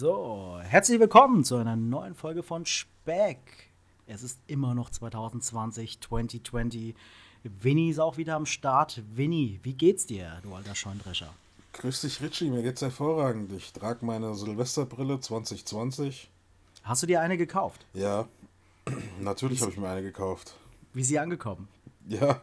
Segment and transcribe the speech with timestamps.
[0.00, 3.72] So, herzlich willkommen zu einer neuen Folge von Speck.
[4.06, 6.94] Es ist immer noch 2020, 2020.
[7.42, 9.02] Winnie ist auch wieder am Start.
[9.16, 11.34] Winnie, wie geht's dir, du alter Scheundrescher?
[11.72, 13.52] Grüß dich, Richie, mir geht's hervorragend.
[13.54, 16.30] Ich trage meine Silvesterbrille 2020.
[16.84, 17.84] Hast du dir eine gekauft?
[17.92, 18.28] Ja,
[19.20, 20.54] natürlich habe ich mir eine gekauft.
[20.94, 21.66] Wie ist sie angekommen?
[22.06, 22.40] Ja.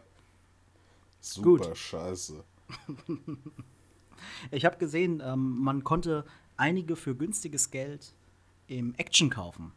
[1.22, 1.74] Super Gut.
[1.78, 2.44] scheiße.
[4.50, 8.12] ich habe gesehen, ähm, man konnte einige für günstiges Geld
[8.66, 9.72] im Action kaufen.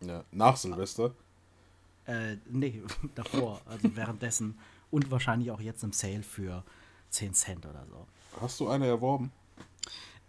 [0.00, 1.14] Ja, nach Silvester?
[2.06, 2.82] Äh, nee,
[3.14, 4.58] davor, also währenddessen
[4.90, 6.62] und wahrscheinlich auch jetzt im Sale für
[7.10, 8.06] 10 Cent oder so.
[8.40, 9.32] Hast du eine erworben?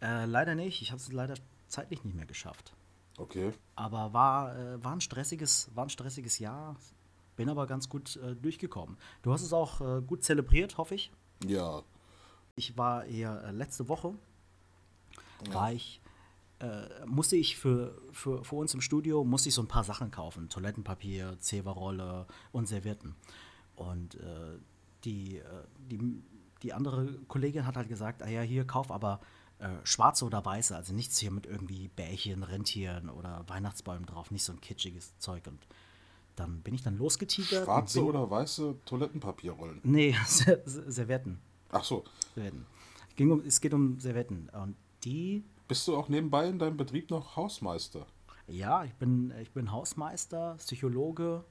[0.02, 1.36] Äh, leider nicht, ich habe es leider
[1.68, 2.74] zeitlich nicht mehr geschafft.
[3.18, 3.54] Okay.
[3.76, 6.76] Aber war, äh, war, ein, stressiges, war ein stressiges Jahr,
[7.36, 8.98] bin aber ganz gut äh, durchgekommen.
[9.24, 11.12] Du hast es auch äh, gut zelebriert, hoffe ich.
[11.46, 11.82] Ja.
[12.56, 14.16] Ich war eher äh, letzte Woche
[15.52, 16.02] war ich,
[16.60, 20.12] äh, musste ich für, für, für uns im Studio, musste ich so ein paar Sachen
[20.12, 20.50] kaufen.
[20.50, 23.16] Toilettenpapier, Zewa-Rolle und Servietten.
[23.76, 24.58] Und äh,
[25.04, 25.44] die, äh,
[25.78, 26.22] die,
[26.64, 29.20] die andere Kollegin hat halt gesagt, ah ja, hier, kauf aber
[29.60, 34.44] äh, schwarze oder weiße, also nichts hier mit irgendwie Bärchen, Rentieren oder Weihnachtsbäumen drauf, nicht
[34.44, 35.48] so ein kitschiges Zeug.
[35.48, 35.60] Und
[36.36, 37.66] dann bin ich dann losgetigert.
[37.66, 39.80] Schwarze oder weiße Toilettenpapierrollen?
[39.84, 40.16] Nee,
[40.66, 41.40] Servietten.
[41.72, 42.04] Ach so.
[42.34, 42.66] Servietten.
[43.16, 44.50] Ging um, es geht um Servietten.
[44.50, 45.44] Und die.
[45.68, 48.06] Bist du auch nebenbei in deinem Betrieb noch Hausmeister?
[48.48, 51.44] Ja, ich bin, ich bin Hausmeister, Psychologe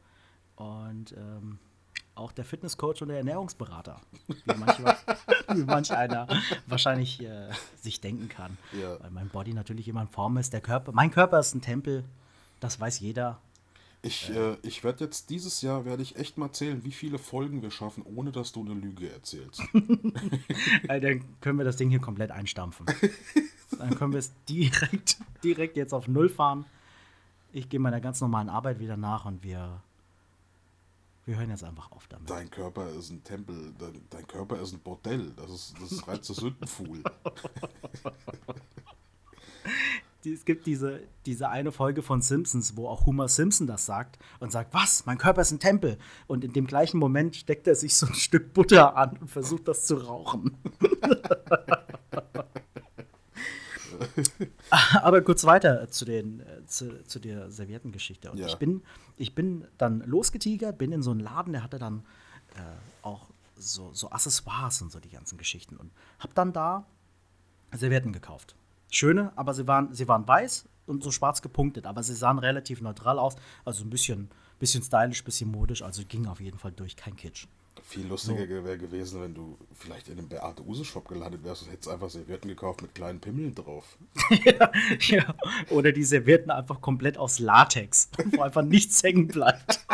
[0.57, 1.59] und ähm,
[2.15, 4.01] auch der Fitnesscoach und der Ernährungsberater.
[4.29, 4.79] Wie manch,
[5.49, 6.29] wie manch einer
[6.67, 8.57] wahrscheinlich äh, sich denken kann.
[8.81, 9.01] Ja.
[9.01, 10.53] Weil mein Body natürlich immer in Form ist.
[10.53, 12.05] Der Körper, mein Körper ist ein Tempel,
[12.61, 13.41] das weiß jeder.
[14.05, 17.63] Ich, äh, ich werde jetzt dieses Jahr werde ich echt mal zählen, wie viele Folgen
[17.63, 19.63] wir schaffen, ohne dass du eine Lüge erzählst.
[20.87, 22.85] dann können wir das Ding hier komplett einstampfen.
[23.79, 26.67] dann können wir es direkt, direkt jetzt auf Null fahren.
[27.53, 29.81] Ich gehe meiner ganz normalen Arbeit wieder nach und wir,
[31.25, 32.29] wir hören jetzt einfach auf damit.
[32.29, 35.33] Dein Körper ist ein Tempel, dein, dein Körper ist ein Bordell.
[35.35, 37.03] Das ist das reizt das Sündenfuhl.
[40.33, 44.53] es gibt diese, diese eine Folge von Simpsons, wo auch Homer Simpson das sagt und
[44.53, 45.99] sagt, was, mein Körper ist ein Tempel.
[46.27, 49.69] Und in dem gleichen Moment steckt er sich so ein Stück Butter an und versucht
[49.69, 50.57] das zu rauchen.
[55.03, 58.31] Aber kurz weiter zu, den, zu, zu der Serviettengeschichte.
[58.31, 58.47] Und ja.
[58.47, 58.83] ich, bin,
[59.17, 62.05] ich bin dann losgetigert, bin in so einen Laden, der hatte dann
[62.55, 62.61] äh,
[63.03, 65.77] auch so, so Accessoires und so die ganzen Geschichten.
[65.77, 66.87] Und hab dann da
[67.73, 68.57] Servietten gekauft
[68.97, 72.81] schöne, aber sie waren, sie waren weiß und so schwarz gepunktet, aber sie sahen relativ
[72.81, 76.97] neutral aus, also ein bisschen, bisschen stylisch, bisschen modisch, also ging auf jeden Fall durch,
[76.97, 77.47] kein Kitsch.
[77.87, 78.65] Viel lustiger so.
[78.65, 82.09] wäre gewesen, wenn du vielleicht in einem Beate Use Shop gelandet wärst und hättest einfach
[82.09, 83.99] Servietten gekauft mit kleinen Pimmeln drauf.
[84.31, 85.35] ja, ja,
[85.69, 89.85] oder die Servietten einfach komplett aus Latex, wo einfach nichts hängen bleibt.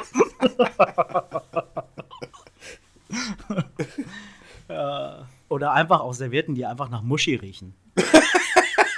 [5.48, 7.74] oder einfach auch Servietten, die einfach nach Muschi riechen.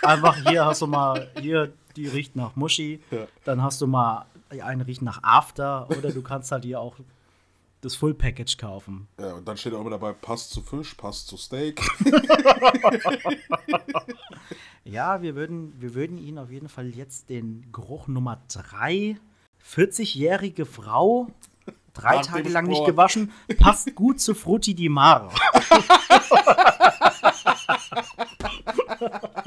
[0.03, 3.01] Einfach hier hast du mal, hier, die riecht nach Muschi.
[3.11, 3.27] Ja.
[3.45, 5.89] Dann hast du mal, eine riecht nach After.
[5.91, 6.97] Oder du kannst halt hier auch
[7.83, 9.09] das Full Package kaufen.
[9.19, 11.81] Ja, und dann steht auch immer dabei, passt zu Fisch, passt zu Steak.
[14.85, 19.19] ja, wir würden, wir würden Ihnen auf jeden Fall jetzt den Geruch Nummer 3,
[19.69, 21.29] 40-jährige Frau,
[21.93, 25.31] drei Nach Tage lang nicht gewaschen, passt gut zu Frutti di Mare.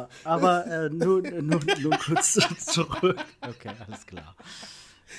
[0.00, 3.24] ja, aber äh, nur, nur, nur kurz zurück.
[3.40, 4.36] Okay, alles klar.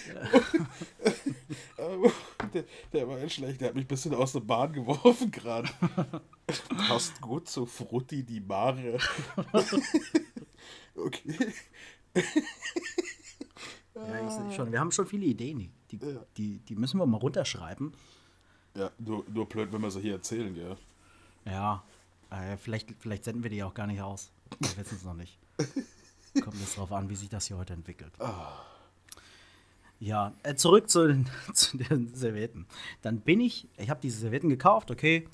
[2.53, 5.69] der, der, war echt schlecht, der hat mich ein bisschen aus der Bahn geworfen gerade.
[6.87, 8.97] Passt gut zu Frutti die Mare.
[10.95, 11.53] okay.
[13.95, 14.71] Ja, ich sehe schon.
[14.71, 15.71] Wir haben schon viele Ideen.
[15.91, 15.99] Die,
[16.37, 17.93] die, die müssen wir mal runterschreiben.
[18.75, 20.77] Ja, nur, nur blöd, wenn wir sie hier erzählen, gell?
[21.45, 21.83] Ja,
[22.29, 24.31] äh, vielleicht, vielleicht senden wir die auch gar nicht aus.
[24.59, 25.37] Wir wissen es noch nicht.
[26.43, 28.13] Kommt jetzt drauf an, wie sich das hier heute entwickelt.
[28.19, 28.29] Oh.
[29.99, 32.65] Ja, äh, zurück zu den, zu den Servietten.
[33.01, 35.27] Dann bin ich, ich habe diese Servietten gekauft, okay.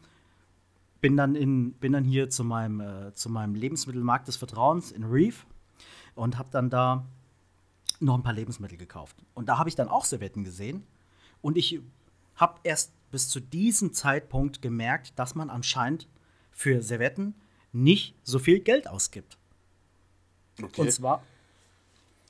[0.99, 5.03] Bin dann, in, bin dann hier zu meinem, äh, zu meinem Lebensmittelmarkt des Vertrauens in
[5.03, 5.45] Reef
[6.15, 7.05] und habe dann da
[7.99, 9.15] noch ein paar Lebensmittel gekauft.
[9.33, 10.83] Und da habe ich dann auch Servietten gesehen.
[11.41, 11.79] Und ich
[12.35, 16.07] habe erst bis zu diesem Zeitpunkt gemerkt, dass man anscheinend
[16.51, 17.35] für Servietten
[17.83, 19.37] nicht so viel Geld ausgibt.
[20.61, 20.81] Okay.
[20.81, 21.23] Und zwar,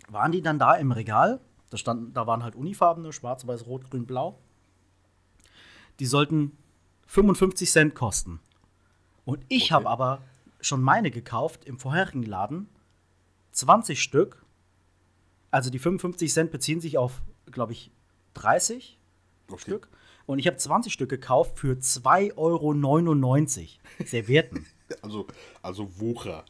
[0.09, 1.39] waren die dann da im Regal.
[1.69, 4.37] Da, standen, da waren halt Unifarbene, schwarz, weiß, rot, grün, blau.
[5.99, 6.57] Die sollten
[7.07, 8.39] 55 Cent kosten.
[9.25, 9.73] Und ich Okay.
[9.73, 10.21] habe aber
[10.61, 12.69] schon meine gekauft im vorherigen Laden.
[13.51, 14.43] 20 Stück.
[15.51, 17.21] Also die 55 Cent beziehen sich auf,
[17.51, 17.91] glaube ich,
[18.35, 18.97] 30
[19.49, 19.61] Okay.
[19.61, 19.89] Stück.
[20.25, 24.05] Und ich habe 20 Stück gekauft für 2,99 Euro.
[24.05, 24.65] Servietten.
[25.01, 25.27] Also,
[25.61, 26.45] also Wucher.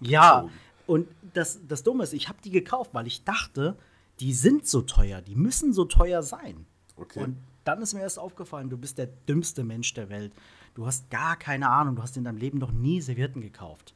[0.00, 0.60] Ja, Abgezogen.
[0.86, 3.76] und das, das Dumme ist, ich habe die gekauft, weil ich dachte,
[4.20, 6.66] die sind so teuer, die müssen so teuer sein.
[6.96, 7.24] Okay.
[7.24, 10.32] Und dann ist mir erst aufgefallen, du bist der dümmste Mensch der Welt.
[10.74, 13.94] Du hast gar keine Ahnung, du hast in deinem Leben noch nie Servietten gekauft.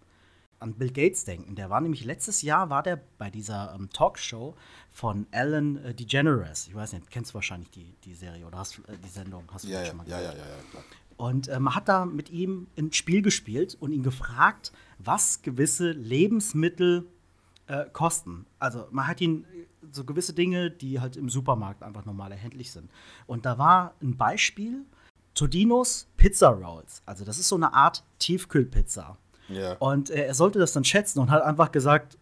[0.59, 4.55] An Bill Gates denken, der war nämlich letztes Jahr war der bei dieser ähm, Talkshow
[4.91, 6.69] von Ellen äh, DeGeneres.
[6.69, 9.65] Ich weiß nicht, kennst du wahrscheinlich die, die Serie oder hast äh, die Sendung hast
[9.65, 10.85] du ja, ja, schon mal ja, ja, ja, ja, klar.
[11.17, 15.91] Und äh, man hat da mit ihm ein Spiel gespielt und ihn gefragt, was gewisse
[15.91, 17.07] Lebensmittel
[17.67, 18.47] äh, kosten.
[18.59, 22.71] Also man hat ihn äh, so gewisse Dinge, die halt im Supermarkt einfach normal erhältlich
[22.71, 22.91] sind.
[23.27, 24.85] Und da war ein Beispiel,
[25.35, 27.03] Todinos Pizza Rolls.
[27.07, 29.17] Also das ist so eine Art Tiefkühlpizza.
[29.49, 29.75] Ja.
[29.75, 32.19] Und äh, er sollte das dann schätzen und hat einfach gesagt,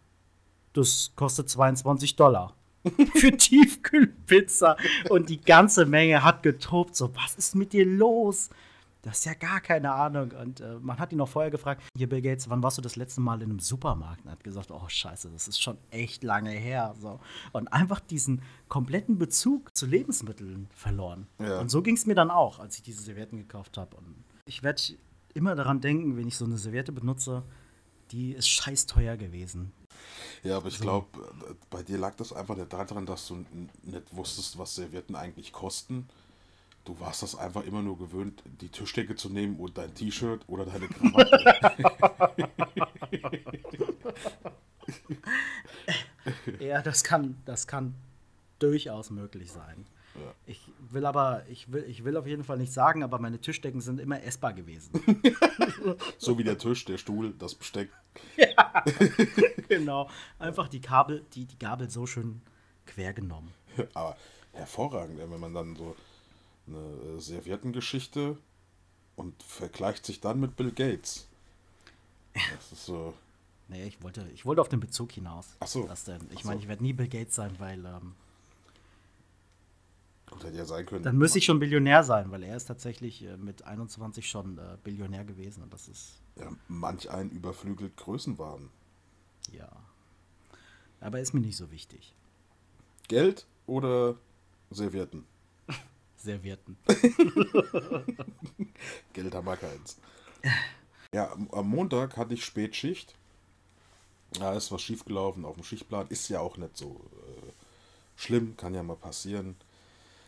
[0.72, 2.54] das kostet 22 Dollar.
[3.14, 4.76] Für Tiefkühlpizza.
[5.08, 6.94] Und die ganze Menge hat getobt.
[6.94, 8.50] So, was ist mit dir los?
[9.04, 10.32] Das ist ja gar keine Ahnung.
[10.32, 12.96] Und äh, man hat ihn noch vorher gefragt, hier Bill Gates, wann warst du das
[12.96, 14.22] letzte Mal in einem Supermarkt?
[14.22, 16.94] Und er hat gesagt, oh scheiße, das ist schon echt lange her.
[16.98, 17.20] So.
[17.52, 21.26] Und einfach diesen kompletten Bezug zu Lebensmitteln verloren.
[21.38, 21.60] Ja.
[21.60, 23.94] Und so ging es mir dann auch, als ich diese Servietten gekauft habe.
[23.98, 24.80] Und ich werde
[25.34, 27.42] immer daran denken, wenn ich so eine Serviette benutze,
[28.10, 29.72] die ist scheiß teuer gewesen.
[30.42, 31.06] Ja, aber ich glaube,
[31.68, 33.44] bei dir lag das einfach nicht daran, dass du
[33.82, 36.08] nicht wusstest, was Servietten eigentlich kosten.
[36.84, 40.66] Du warst das einfach immer nur gewöhnt, die Tischdecke zu nehmen und dein T-Shirt oder
[40.66, 41.44] deine Krawatte.
[46.58, 47.94] Ja, das kann, das kann
[48.58, 49.86] durchaus möglich sein.
[50.14, 50.32] Ja.
[50.46, 53.80] Ich will aber, ich will, ich will auf jeden Fall nicht sagen, aber meine Tischdecken
[53.80, 54.92] sind immer essbar gewesen.
[56.18, 57.90] so wie der Tisch, der Stuhl, das Besteck.
[59.68, 60.08] genau.
[60.38, 62.42] Einfach die Kabel, die, die Gabel so schön
[62.86, 63.52] quer genommen.
[63.94, 64.16] Aber
[64.52, 65.96] hervorragend, wenn man dann so
[66.66, 68.38] eine äh, Serviettengeschichte
[69.16, 71.26] und vergleicht sich dann mit Bill Gates.
[72.34, 73.14] Das ist so.
[73.66, 75.56] Nee, ich wollte, ich wollte auf den Bezug hinaus.
[75.58, 75.88] Ach so.
[75.88, 76.20] Was denn?
[76.32, 76.48] Ich so.
[76.48, 78.14] meine, ich werde nie Bill Gates sein, weil ähm,
[80.28, 81.02] Gut, hätte ja sein können.
[81.02, 84.76] dann müsste ich schon Billionär sein, weil er ist tatsächlich äh, mit 21 schon äh,
[84.84, 88.68] Billionär gewesen und das ist Ja, manch ein überflügelt Größenwahn.
[89.50, 89.68] ja.
[91.00, 92.14] Aber ist mir nicht so wichtig.
[93.08, 94.16] Geld oder
[94.70, 95.24] Servietten?
[96.24, 96.76] Servietten.
[99.12, 99.98] Geld haben wir keins.
[101.12, 103.14] Ja, am- Montag hatte ich Spätschicht.
[104.32, 106.06] Da ist was schiefgelaufen auf dem Schichtplan.
[106.08, 107.52] Ist ja auch nicht so äh,
[108.16, 109.54] schlimm, kann ja mal passieren.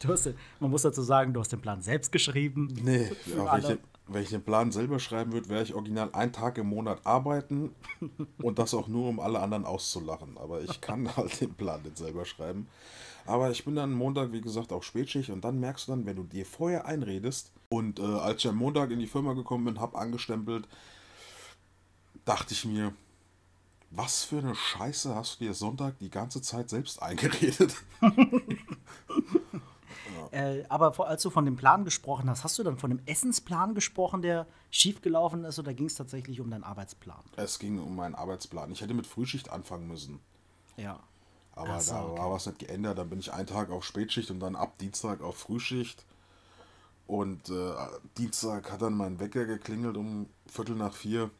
[0.00, 0.28] Du hast,
[0.60, 2.69] man muss dazu sagen, du hast den Plan selbst geschrieben.
[2.82, 6.10] Nee, ja, wenn, ich, den- wenn ich den Plan selber schreiben würde, wäre ich original
[6.12, 7.75] einen Tag im Monat arbeiten
[8.42, 10.38] und das auch nur, um alle anderen auszulachen.
[10.38, 12.69] Aber ich kann halt den Plan nicht selber schreiben.
[13.26, 16.17] Aber ich bin dann Montag, wie gesagt, auf Spätschicht und dann merkst du dann, wenn
[16.17, 19.81] du dir vorher einredest und äh, als ich am Montag in die Firma gekommen bin,
[19.81, 20.69] hab angestempelt,
[22.25, 22.93] dachte ich mir,
[23.90, 27.75] was für eine Scheiße hast du dir Sonntag die ganze Zeit selbst eingeredet?
[30.33, 33.00] Äh, aber vor, als du von dem Plan gesprochen hast, hast du dann von dem
[33.06, 37.23] Essensplan gesprochen, der schiefgelaufen ist, oder ging es tatsächlich um deinen Arbeitsplan?
[37.37, 38.71] Es ging um meinen Arbeitsplan.
[38.73, 40.21] Ich hätte mit Frühschicht anfangen müssen.
[40.76, 41.00] Ja.
[41.56, 42.18] Aber so, da okay.
[42.18, 42.98] war was nicht geändert.
[42.98, 46.04] Dann bin ich einen Tag auf Spätschicht und dann ab Dienstag auf Frühschicht.
[47.06, 47.75] Und äh,
[48.18, 51.30] Dienstag hat dann mein Wecker geklingelt um Viertel nach vier.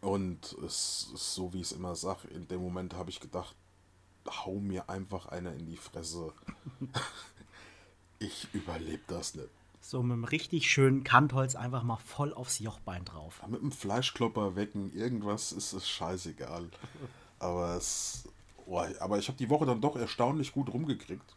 [0.00, 3.54] Und es ist so, wie ich es immer sage, in dem Moment habe ich gedacht,
[4.28, 6.32] hau mir einfach einer in die Fresse.
[8.18, 9.48] ich überlebe das nicht.
[9.80, 13.42] So mit einem richtig schönen Kantholz einfach mal voll aufs Jochbein drauf.
[13.48, 16.68] Mit einem Fleischklopper wecken, irgendwas ist es scheißegal.
[17.38, 18.24] Aber es.
[18.68, 21.34] Boah, aber ich habe die Woche dann doch erstaunlich gut rumgekriegt.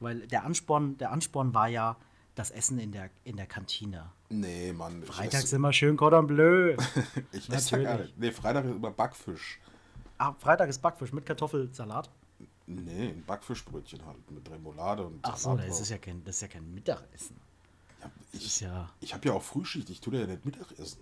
[0.00, 1.96] Weil der Ansporn, der Ansporn war ja
[2.34, 4.10] das Essen in der, in der Kantine.
[4.28, 5.02] Nee, Mann.
[5.02, 6.76] ich Freitags esse- immer schön Cordon Bleu.
[7.32, 8.16] Ich esse ja gar Natürlich.
[8.16, 8.18] nicht.
[8.18, 9.58] Nee, Freitag ist immer Backfisch.
[10.18, 12.10] ah, Freitag ist Backfisch mit Kartoffelsalat.
[12.66, 15.80] Nee, ein Backfischbrötchen halt mit Remoulade und Ach so, Salat das drauf.
[15.82, 17.36] ist ja kein, das ist ja kein Mittagessen.
[18.02, 18.90] Ja, Das ist ich ja.
[19.00, 21.00] ich habe ja auch Frühschicht, ich tue ja nicht Mittagessen.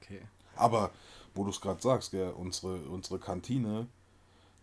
[0.00, 0.22] Okay.
[0.56, 0.90] Aber,
[1.34, 3.86] wo du es gerade sagst, gell, unsere, unsere Kantine,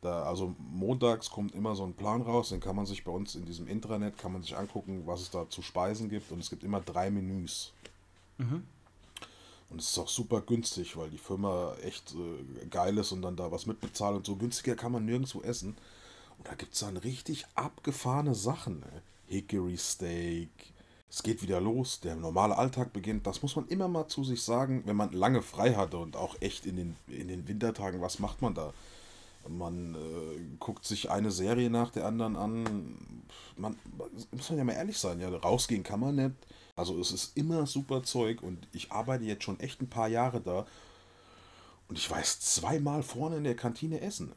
[0.06, 3.36] da, also montags kommt immer so ein Plan raus, den kann man sich bei uns
[3.36, 6.50] in diesem Intranet, kann man sich angucken, was es da zu speisen gibt und es
[6.50, 7.74] gibt immer drei Menüs.
[9.70, 13.36] Und es ist auch super günstig, weil die Firma echt äh, geil ist und dann
[13.36, 14.36] da was mitbezahlt und so.
[14.36, 15.76] Günstiger kann man nirgendwo essen.
[16.38, 18.84] Und da gibt es dann richtig abgefahrene Sachen.
[18.84, 19.02] Ey.
[19.28, 20.50] Hickory Steak.
[21.10, 23.26] Es geht wieder los, der normale Alltag beginnt.
[23.26, 26.36] Das muss man immer mal zu sich sagen, wenn man lange frei hatte und auch
[26.42, 28.74] echt in den, in den Wintertagen, was macht man da?
[29.48, 33.24] Man äh, guckt sich eine Serie nach der anderen an.
[33.58, 33.78] Man,
[34.32, 36.36] muss man ja mal ehrlich sein, ja, rausgehen kann man nicht.
[36.76, 40.42] Also es ist immer super Zeug und ich arbeite jetzt schon echt ein paar Jahre
[40.42, 40.66] da
[41.88, 44.32] und ich weiß zweimal vorne in der Kantine essen.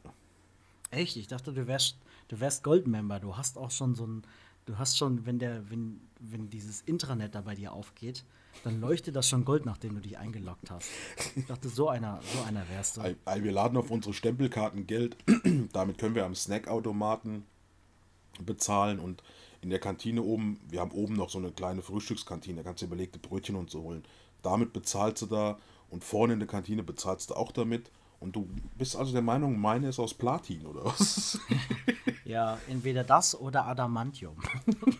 [0.91, 1.17] Echt?
[1.17, 1.97] Ich dachte, du wärst,
[2.27, 3.19] du wärst Goldmember.
[3.19, 4.23] Du hast auch schon so ein,
[4.65, 8.23] du hast schon, wenn der, wenn, wenn dieses Intranet da bei dir aufgeht,
[8.63, 10.89] dann leuchtet das schon Gold, nachdem du dich eingeloggt hast.
[11.35, 13.03] Ich dachte, so einer, so einer wärst du.
[13.03, 15.15] Wir laden auf unsere Stempelkarten Geld.
[15.73, 17.45] Damit können wir am Snackautomaten
[18.45, 19.23] bezahlen und
[19.61, 22.85] in der Kantine oben, wir haben oben noch so eine kleine Frühstückskantine, da kannst du
[22.85, 24.03] überlegte Brötchen und so holen.
[24.41, 25.57] Damit bezahlst du da
[25.89, 27.91] und vorne in der Kantine bezahlst du auch damit.
[28.19, 31.39] Und du bist also der Meinung, meine ist aus Platin, oder was?
[32.25, 34.35] ja, entweder das oder Adamantium.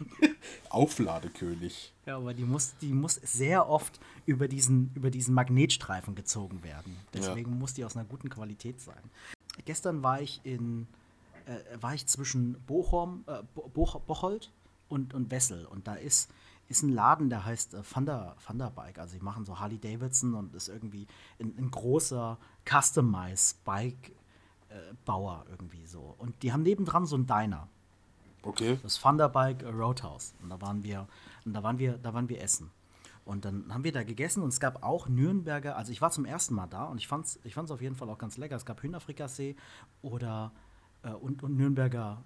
[0.69, 1.93] Aufladekönig.
[2.05, 6.95] Ja, aber die muss, die muss sehr oft über diesen, über diesen Magnetstreifen gezogen werden.
[7.13, 7.57] Deswegen ja.
[7.57, 9.01] muss die aus einer guten Qualität sein.
[9.65, 10.87] Gestern war ich in,
[11.45, 14.51] äh, war ich zwischen Bochum, äh, Bo Bocholt
[14.87, 15.65] und, und Wessel.
[15.65, 16.29] Und da ist,
[16.69, 18.99] ist ein Laden, der heißt äh, Thunder, Thunderbike.
[18.99, 21.07] Also die machen so Harley Davidson und ist irgendwie
[21.39, 24.11] ein, ein großer Customized Bike
[24.69, 24.93] äh,
[25.49, 26.15] irgendwie so.
[26.17, 27.67] Und die haben nebendran so ein Diner.
[28.43, 28.79] Okay.
[28.83, 30.33] Das Thunderbike Roadhouse.
[30.41, 31.07] Und da waren wir,
[31.43, 32.71] und da waren wir, da waren wir essen.
[33.25, 36.25] Und dann haben wir da gegessen und es gab auch Nürnberger, also ich war zum
[36.25, 38.55] ersten Mal da und ich fand es ich fand's auf jeden Fall auch ganz lecker.
[38.55, 39.55] Es gab Hühnerfrikassee
[40.01, 40.51] oder
[41.03, 42.23] äh, und, und Nürnberger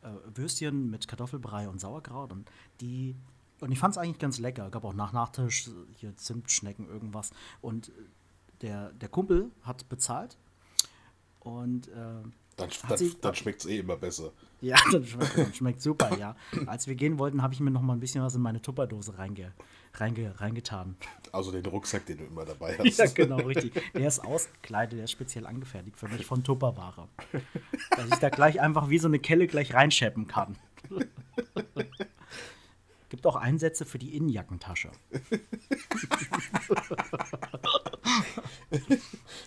[0.00, 3.14] äh, Würstchen mit Kartoffelbrei und Sauerkraut und die
[3.60, 4.70] und ich fand es eigentlich ganz lecker.
[4.70, 7.90] Gab auch nach Nachtisch hier Zimtschnecken irgendwas und
[8.62, 10.36] der, der Kumpel hat bezahlt
[11.40, 11.92] und äh,
[12.58, 14.32] dann, dann, dann schmeckt es eh immer besser.
[14.60, 16.34] Ja, dann schmeckt, schmeckt super, ja.
[16.66, 19.16] Als wir gehen wollten, habe ich mir noch mal ein bisschen was in meine Tupperdose
[19.16, 19.52] reinge,
[19.94, 20.96] reinge, reingetan.
[21.30, 22.98] Also den Rucksack, den du immer dabei hast.
[22.98, 23.80] Ja, genau, richtig.
[23.94, 27.08] Der ist ausgekleidet, der ist speziell angefertigt für mich von Tupperware.
[27.90, 30.56] Dass ich da gleich einfach wie so eine Kelle gleich reinscheppen kann.
[33.08, 34.90] Gibt auch Einsätze für die Innenjackentasche.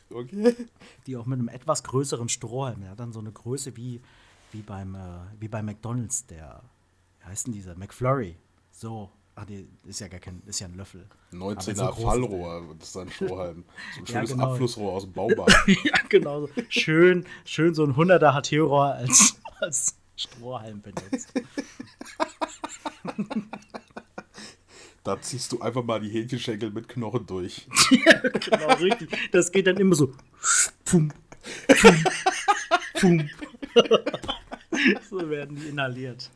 [0.10, 0.56] okay.
[1.06, 4.01] Die auch mit einem etwas größeren Strohhalm, ja, dann so eine Größe wie,
[4.51, 6.63] wie, beim, äh, wie bei McDonalds, der,
[7.20, 7.75] wie heißt denn dieser?
[7.75, 8.36] McFlurry.
[8.72, 9.12] So.
[9.34, 11.08] Ach, die ist ja gar kein, ist ja ein Löffel.
[11.32, 13.63] 19er Fallrohr, das ist ein Strohhalm.
[13.96, 14.51] So ein schönes ja, genau.
[14.51, 15.56] Abflussrohr aus dem Baumarkt.
[15.68, 16.50] ja, genau.
[16.68, 21.34] Schön, schön so ein 100er HT-Rohr als, als Strohhalm benutzt.
[25.03, 27.67] Da ziehst du einfach mal die Hähnchenschenkel mit Knochen durch.
[27.89, 29.09] genau, richtig.
[29.31, 30.13] Das geht dann immer so.
[30.85, 31.11] Pum,
[31.81, 32.03] pum,
[32.93, 33.29] pum.
[35.09, 36.29] so werden die inhaliert.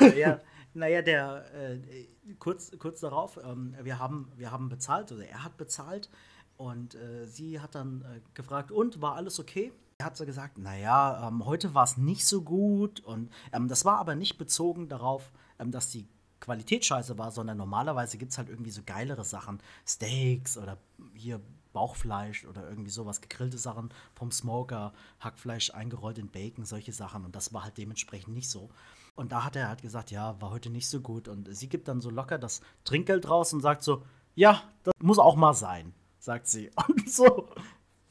[0.00, 0.40] naja,
[0.74, 2.08] naja der, äh,
[2.40, 6.10] kurz, kurz darauf, ähm, wir, haben, wir haben bezahlt, oder er hat bezahlt
[6.56, 9.72] und äh, sie hat dann äh, gefragt, und war alles okay?
[10.00, 13.84] Er hat so gesagt, naja, ähm, heute war es nicht so gut und ähm, das
[13.84, 16.06] war aber nicht bezogen darauf, ähm, dass die
[16.38, 19.58] Qualität scheiße war, sondern normalerweise gibt es halt irgendwie so geilere Sachen.
[19.84, 20.78] Steaks oder
[21.14, 21.40] hier
[21.72, 27.24] Bauchfleisch oder irgendwie sowas, gegrillte Sachen vom Smoker, Hackfleisch eingerollt in Bacon, solche Sachen.
[27.24, 28.70] Und das war halt dementsprechend nicht so.
[29.16, 31.26] Und da hat er halt gesagt, ja, war heute nicht so gut.
[31.26, 34.04] Und sie gibt dann so locker das Trinkgeld raus und sagt so,
[34.36, 36.70] ja, das muss auch mal sein, sagt sie.
[36.88, 37.48] Und so,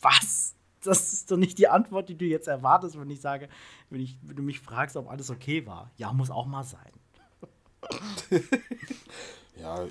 [0.01, 0.57] was?
[0.84, 3.50] Das ist doch nicht die Antwort, die du jetzt erwartest, wenn ich sage,
[3.89, 5.91] wenn, ich, wenn du mich fragst, ob alles okay war.
[5.98, 6.91] Ja, muss auch mal sein.
[9.60, 9.86] ja,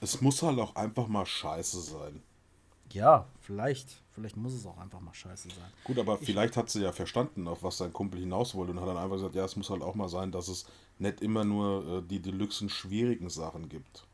[0.00, 2.22] es muss halt auch einfach mal scheiße sein.
[2.92, 4.02] Ja, vielleicht.
[4.12, 5.72] Vielleicht muss es auch einfach mal scheiße sein.
[5.82, 8.80] Gut, aber ich vielleicht hat sie ja verstanden, auf was sein Kumpel hinaus wollte und
[8.80, 10.66] hat dann einfach gesagt, ja, es muss halt auch mal sein, dass es
[10.98, 14.06] nicht immer nur äh, die Deluxen schwierigen Sachen gibt.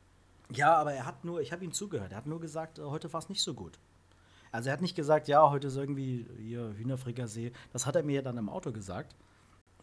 [0.51, 3.13] Ja, aber er hat nur, ich habe ihm zugehört, er hat nur gesagt, äh, heute
[3.13, 3.79] war es nicht so gut.
[4.53, 7.53] Also er hat nicht gesagt, ja, heute ist irgendwie hier Hühnerfrikassee.
[7.73, 9.15] Das hat er mir ja dann im Auto gesagt.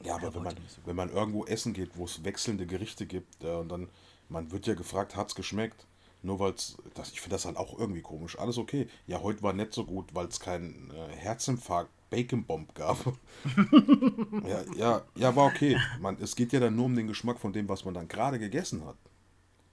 [0.04, 3.44] Ja, aber wenn man, so wenn man irgendwo essen geht, wo es wechselnde Gerichte gibt,
[3.44, 3.90] ja, und dann,
[4.30, 5.88] man wird ja gefragt, hat es geschmeckt?
[6.24, 6.78] Nur weil es,
[7.12, 8.38] ich finde das halt auch irgendwie komisch.
[8.38, 8.88] Alles okay.
[9.06, 12.98] Ja, heute war nicht so gut, weil es keinen äh, Herzinfarkt Bacon Bomb gab.
[14.48, 15.78] ja, ja, ja, war okay.
[16.00, 18.40] Man, es geht ja dann nur um den Geschmack von dem, was man dann gerade
[18.40, 18.98] gegessen hat.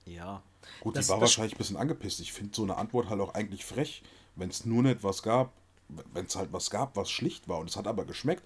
[0.05, 0.43] Ja.
[0.81, 2.21] Gut, das, die war wahrscheinlich ein bisschen angepisst.
[2.21, 4.03] Ich finde so eine Antwort halt auch eigentlich frech,
[4.37, 5.53] wenn es nur nicht was gab,
[6.13, 8.43] wenn es halt was gab, was schlicht war und es hat aber geschmeckt,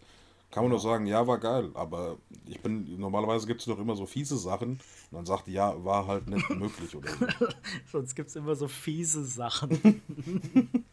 [0.50, 2.16] kann man nur sagen, ja, war geil, aber
[2.46, 4.70] ich bin, normalerweise gibt es doch immer so fiese Sachen
[5.10, 7.26] und dann sagt die, ja, war halt nicht möglich oder so.
[7.92, 10.02] Sonst gibt es immer so fiese Sachen.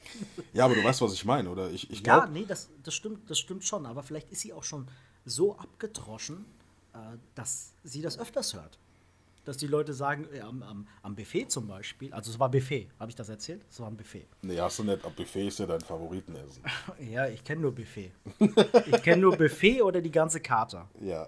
[0.53, 1.71] ja, aber du weißt, was ich meine, oder?
[1.71, 4.51] Ich, ich glaub, ja, nee, das, das, stimmt, das stimmt schon, aber vielleicht ist sie
[4.51, 4.87] auch schon
[5.23, 6.45] so abgedroschen,
[6.93, 6.97] äh,
[7.33, 8.77] dass sie das öfters hört
[9.45, 12.89] dass die Leute sagen, äh, am, am, am, Buffet zum Beispiel, also es war Buffet,
[12.99, 13.63] habe ich das erzählt?
[13.69, 14.27] Es war ein Buffet.
[14.41, 16.63] Nee, hast du nicht, ab Buffet ist ja dein Favoritenessen.
[17.11, 18.11] ja, ich kenne nur Buffet.
[18.39, 20.85] ich kenne nur Buffet oder die ganze Karte.
[21.01, 21.27] Ja.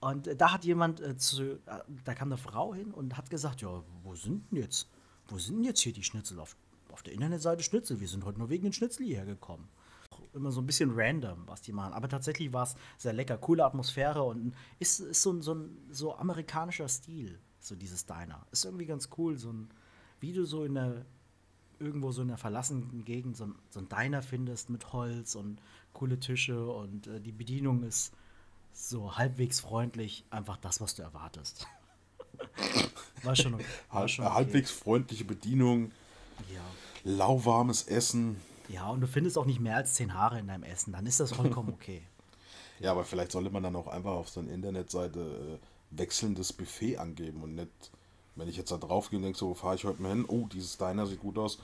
[0.00, 1.58] Und äh, da hat jemand äh, zu, äh,
[2.04, 4.88] da kam eine Frau hin und hat gesagt, ja, wo sind denn jetzt,
[5.28, 6.56] wo sind denn jetzt hier die Schnitzel auf,
[6.90, 8.00] auf der Internetseite Schnitzel?
[8.00, 9.68] Wir sind heute nur wegen den Schnitzel hierher gekommen
[10.34, 11.92] immer so ein bisschen random, was die machen.
[11.92, 15.76] Aber tatsächlich war es sehr lecker, coole Atmosphäre und ist, ist so, ein, so ein
[15.90, 18.46] so amerikanischer Stil, so dieses Diner.
[18.50, 19.70] Ist irgendwie ganz cool, so ein,
[20.20, 21.04] wie du so in der,
[21.78, 25.60] irgendwo so in der verlassenen Gegend so ein, so ein Diner findest mit Holz und
[25.92, 28.12] coole Tische und äh, die Bedienung ist
[28.72, 31.66] so halbwegs freundlich, einfach das, was du erwartest.
[33.22, 33.58] war schon,
[33.90, 34.34] war schon okay.
[34.34, 35.92] Halbwegs freundliche Bedienung,
[36.52, 36.62] ja.
[37.04, 38.36] lauwarmes Essen.
[38.72, 41.20] Ja, und du findest auch nicht mehr als zehn Haare in deinem Essen, dann ist
[41.20, 42.02] das vollkommen okay.
[42.80, 45.20] ja, aber vielleicht sollte man dann auch einfach auf so einer Internetseite
[45.60, 47.70] äh, wechselndes Buffet angeben und nicht,
[48.34, 50.24] wenn ich jetzt da drauf gehe und denke, so, wo fahre ich heute mal hin?
[50.26, 51.58] Oh, dieses Diner sieht gut aus.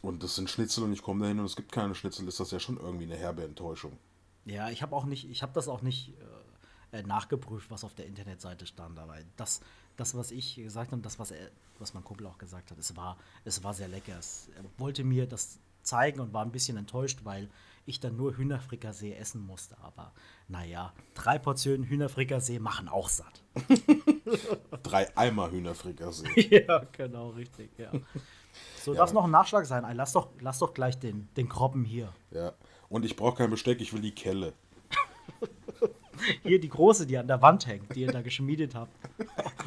[0.00, 2.40] Und das sind Schnitzel und ich komme da hin und es gibt keine Schnitzel, ist
[2.40, 3.92] das ja schon irgendwie eine herbe Enttäuschung.
[4.46, 6.14] Ja, ich habe auch nicht, ich habe das auch nicht
[6.92, 9.60] äh, nachgeprüft, was auf der Internetseite stand, aber das,
[9.96, 12.96] das, was ich gesagt habe, das, was er, was mein Kumpel auch gesagt hat, es
[12.96, 14.18] war, es war sehr lecker.
[14.18, 17.48] Es, er wollte mir das zeigen und war ein bisschen enttäuscht, weil
[17.86, 19.76] ich dann nur Hühnerfrikassee essen musste.
[19.82, 20.12] Aber
[20.48, 23.42] naja, drei Portionen Hühnerfrikassee machen auch satt.
[24.82, 26.64] drei Eimer Hühnerfrikassee.
[26.68, 27.90] ja, genau, richtig, ja.
[28.82, 29.84] So, ja, darf noch ein Nachschlag sein.
[29.96, 32.12] Lass doch, lass doch gleich den, den Kroppen hier.
[32.30, 32.52] Ja,
[32.88, 34.52] und ich brauche kein Besteck, ich will die Kelle.
[36.42, 38.92] Hier die große, die an der Wand hängt, die ihr da geschmiedet habt.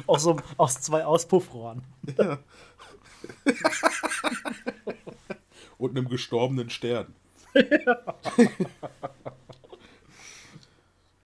[0.06, 1.82] Aus, so, aus zwei Auspuffrohren.
[2.16, 2.38] Ja
[5.78, 7.14] und einem gestorbenen Stern.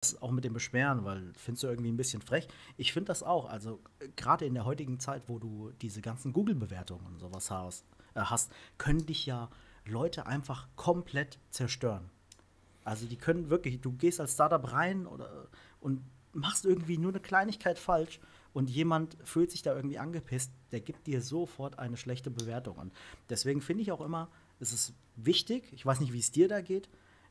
[0.01, 2.47] das auch mit dem Beschweren, weil findest du irgendwie ein bisschen frech.
[2.77, 3.45] Ich finde das auch.
[3.49, 3.79] Also
[4.15, 7.85] gerade in der heutigen Zeit, wo du diese ganzen Google-Bewertungen und sowas hast,
[8.15, 9.49] äh, hast, können dich ja
[9.85, 12.09] Leute einfach komplett zerstören.
[12.83, 15.47] Also die können wirklich, du gehst als Startup rein oder,
[15.79, 16.01] und
[16.33, 18.19] machst irgendwie nur eine Kleinigkeit falsch
[18.53, 22.77] und jemand fühlt sich da irgendwie angepisst, der gibt dir sofort eine schlechte Bewertung.
[22.77, 22.93] Und
[23.29, 24.29] deswegen finde ich auch immer,
[24.61, 26.89] es ist wichtig, ich weiß nicht, wie es dir da geht,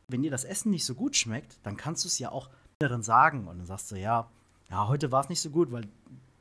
[0.08, 3.02] wenn dir das Essen nicht so gut schmeckt, dann kannst du es ja auch anderen
[3.02, 4.30] sagen und dann sagst du, ja,
[4.70, 5.88] ja, heute war es nicht so gut, weil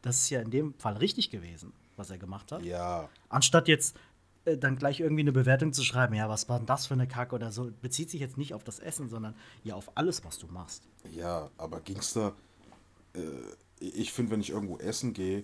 [0.01, 2.63] das ist ja in dem Fall richtig gewesen, was er gemacht hat.
[2.63, 3.09] Ja.
[3.27, 3.97] Anstatt jetzt
[4.45, 7.07] äh, dann gleich irgendwie eine Bewertung zu schreiben, ja, was war denn das für eine
[7.07, 10.37] Kacke oder so, bezieht sich jetzt nicht auf das Essen, sondern ja auf alles, was
[10.37, 10.83] du machst.
[11.11, 12.33] Ja, aber ging's da,
[13.13, 13.19] äh,
[13.79, 15.43] ich finde, wenn ich irgendwo essen gehe,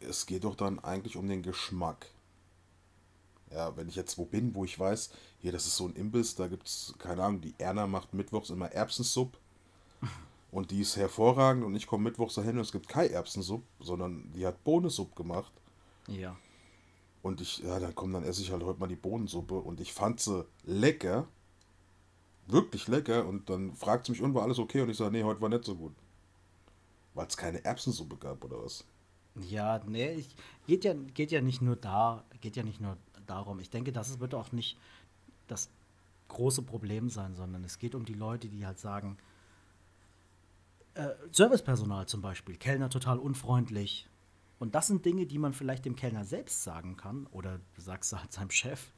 [0.00, 2.06] es geht doch dann eigentlich um den Geschmack.
[3.50, 5.10] Ja, wenn ich jetzt wo bin, wo ich weiß,
[5.40, 8.50] hier, das ist so ein Imbiss, da gibt es, keine Ahnung, die Erna macht mittwochs
[8.50, 9.38] immer Erbsensuppe.
[10.52, 14.32] Und die ist hervorragend und ich komme mittwochs dahin und es gibt keine Erbsensuppe, sondern
[14.32, 15.52] die hat Bohnensuppe gemacht.
[16.08, 16.36] Ja.
[17.22, 19.92] Und ich, ja, dann komm, dann esse ich halt heute mal die Bohnensuppe und ich
[19.92, 21.28] fand sie lecker.
[22.48, 23.26] Wirklich lecker.
[23.26, 24.80] Und dann fragt sie mich, und war alles okay?
[24.80, 25.92] Und ich sage, nee, heute war nicht so gut.
[27.14, 28.84] Weil es keine Erbsensuppe gab, oder was?
[29.36, 30.34] Ja, nee, ich,
[30.66, 32.96] geht ja, geht ja nicht nur da, geht ja nicht nur
[33.30, 33.60] darum.
[33.60, 34.76] Ich denke, das wird auch nicht
[35.48, 35.70] das
[36.28, 39.16] große Problem sein, sondern es geht um die Leute, die halt sagen,
[40.94, 44.08] äh, Servicepersonal zum Beispiel, Kellner total unfreundlich.
[44.58, 48.12] Und das sind Dinge, die man vielleicht dem Kellner selbst sagen kann oder du sagst
[48.12, 48.92] halt seinem Chef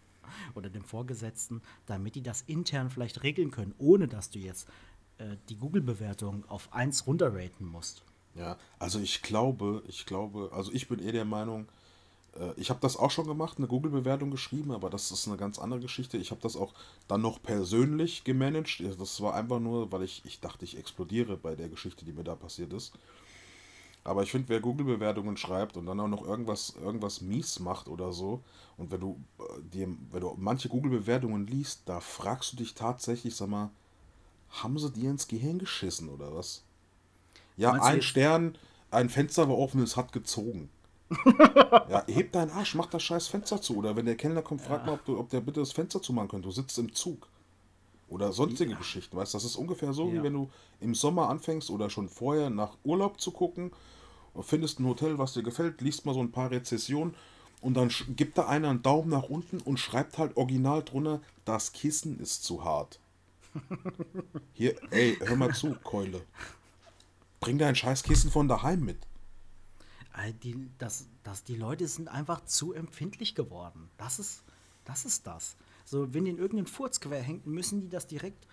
[0.54, 4.68] oder dem Vorgesetzten, damit die das intern vielleicht regeln können, ohne dass du jetzt
[5.18, 8.04] äh, die Google-Bewertung auf 1 runterraten musst.
[8.34, 11.68] Ja, also ich glaube, ich glaube, also ich bin eh der Meinung,
[12.56, 15.80] ich habe das auch schon gemacht, eine Google-Bewertung geschrieben, aber das ist eine ganz andere
[15.80, 16.16] Geschichte.
[16.16, 16.72] Ich habe das auch
[17.06, 18.82] dann noch persönlich gemanagt.
[18.98, 22.24] Das war einfach nur, weil ich, ich dachte, ich explodiere bei der Geschichte, die mir
[22.24, 22.92] da passiert ist.
[24.04, 28.12] Aber ich finde, wer Google-Bewertungen schreibt und dann auch noch irgendwas, irgendwas mies macht oder
[28.12, 28.42] so,
[28.76, 33.36] und wenn du, äh, dir, wenn du manche Google-Bewertungen liest, da fragst du dich tatsächlich,
[33.36, 33.70] sag mal,
[34.50, 36.62] haben sie dir ins Gehirn geschissen oder was?
[37.56, 38.58] Ja, ein Stern,
[38.90, 40.68] ein Fenster war offen, es hat gezogen
[41.88, 43.76] ja, heb deinen Arsch, mach das scheiß Fenster zu.
[43.76, 44.86] Oder wenn der Kellner kommt, frag ja.
[44.86, 46.48] mal, ob, du, ob der bitte das Fenster zumachen könnte.
[46.48, 47.28] Du sitzt im Zug.
[48.08, 48.76] Oder sonstige ja.
[48.76, 49.36] Geschichten, weißt du?
[49.36, 50.14] Das ist ungefähr so, ja.
[50.14, 53.72] wie wenn du im Sommer anfängst oder schon vorher nach Urlaub zu gucken,
[54.40, 57.14] findest ein Hotel, was dir gefällt, liest mal so ein paar Rezessionen
[57.62, 61.72] und dann gibt da einer einen Daumen nach unten und schreibt halt original drunter, das
[61.72, 62.98] Kissen ist zu hart.
[64.52, 66.22] Hier, ey, hör mal zu, Keule.
[67.40, 68.98] Bring dein Scheißkissen von daheim mit.
[70.42, 73.88] Die, das, das, die Leute sind einfach zu empfindlich geworden.
[73.96, 74.42] Das ist
[74.84, 75.04] das.
[75.04, 75.56] Ist das.
[75.84, 78.46] So, wenn ihnen irgendein Furz quer hängt, müssen die das direkt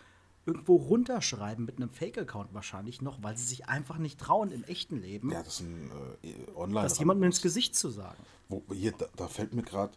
[0.46, 5.00] irgendwo runterschreiben mit einem Fake-Account wahrscheinlich noch, weil sie sich einfach nicht trauen im echten
[5.00, 5.32] Leben.
[5.32, 5.92] Ja, das ist ein
[6.24, 6.84] äh, online.
[6.84, 8.18] Das jemandem ins Gesicht zu sagen.
[8.48, 9.94] Wo, hier, da, da fällt mir gerade,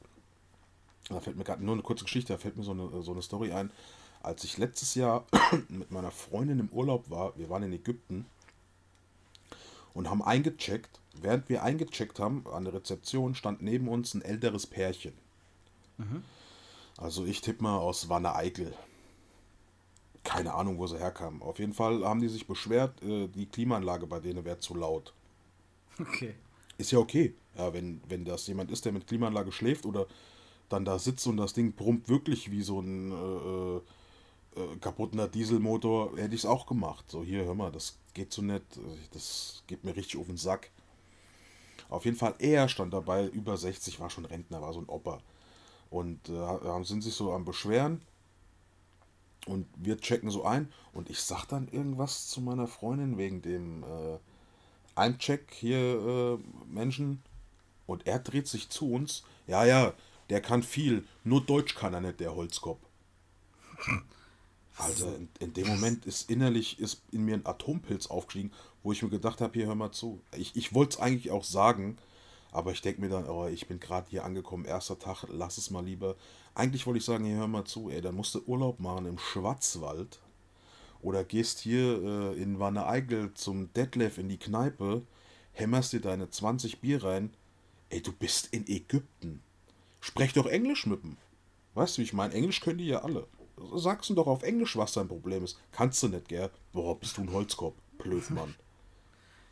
[1.09, 3.22] da fällt mir gerade nur eine kurze Geschichte, da fällt mir so eine, so eine
[3.22, 3.70] Story ein.
[4.22, 5.25] Als ich letztes Jahr
[5.68, 8.27] mit meiner Freundin im Urlaub war, wir waren in Ägypten
[9.94, 11.01] und haben eingecheckt.
[11.20, 15.12] Während wir eingecheckt haben, an der Rezeption stand neben uns ein älteres Pärchen.
[15.98, 16.22] Mhm.
[16.96, 18.72] Also ich tippe mal aus Wanne Eickel.
[20.25, 21.42] Keine Ahnung, wo sie herkamen.
[21.42, 25.12] Auf jeden Fall haben die sich beschwert, äh, die Klimaanlage bei denen wäre zu laut.
[25.98, 26.35] Okay.
[26.79, 27.35] Ist ja okay.
[27.57, 30.07] Ja, wenn, wenn das jemand ist, der mit Klimaanlage schläft oder
[30.68, 36.16] dann da sitzt und das Ding brummt wirklich wie so ein äh, äh, kaputter Dieselmotor,
[36.16, 37.05] hätte ich es auch gemacht.
[37.11, 38.62] So, hier, hör mal, das geht so nett.
[39.12, 40.70] Das geht mir richtig auf den Sack.
[41.88, 45.21] Auf jeden Fall, er stand dabei, über 60, war schon Rentner, war so ein Opa.
[45.90, 48.01] Und äh, sind sich so am Beschweren.
[49.47, 50.73] Und wir checken so ein.
[50.92, 54.18] Und ich sag dann irgendwas zu meiner Freundin wegen dem äh,
[54.95, 56.38] Eincheck hier, äh,
[56.73, 57.23] Menschen.
[57.87, 59.25] Und er dreht sich zu uns.
[59.47, 59.92] Ja, ja,
[60.31, 61.07] der kann viel.
[61.25, 62.81] Nur Deutsch kann er nicht, der Holzkopf.
[64.79, 69.03] Also in, in, dem Moment ist innerlich ist in mir ein Atompilz aufgestiegen, wo ich
[69.03, 70.21] mir gedacht habe, hier hör mal zu.
[70.37, 71.99] Ich, ich wollte es eigentlich auch sagen,
[72.51, 75.71] aber ich denke mir dann, oh, ich bin gerade hier angekommen, erster Tag, lass es
[75.71, 76.16] mal lieber.
[76.55, 79.18] Eigentlich wollte ich sagen, hier hör mal zu, ey, dann musst du Urlaub machen im
[79.18, 80.21] Schwarzwald.
[81.01, 85.03] Oder gehst hier äh, in Wanne Eickel zum Detlef in die Kneipe,
[85.53, 87.31] hämmerst dir deine 20 Bier rein.
[87.88, 89.42] Ey, du bist in Ägypten.
[90.01, 91.16] Sprech doch Englisch mit dem.
[91.75, 92.35] Weißt du, wie ich meine?
[92.35, 93.27] Englisch können die ja alle.
[93.75, 95.59] Sagst du doch auf Englisch, was dein Problem ist.
[95.73, 96.51] Kannst du nicht, gell?
[96.73, 98.55] Boah, bist du ein Holzkopf, Blödmann.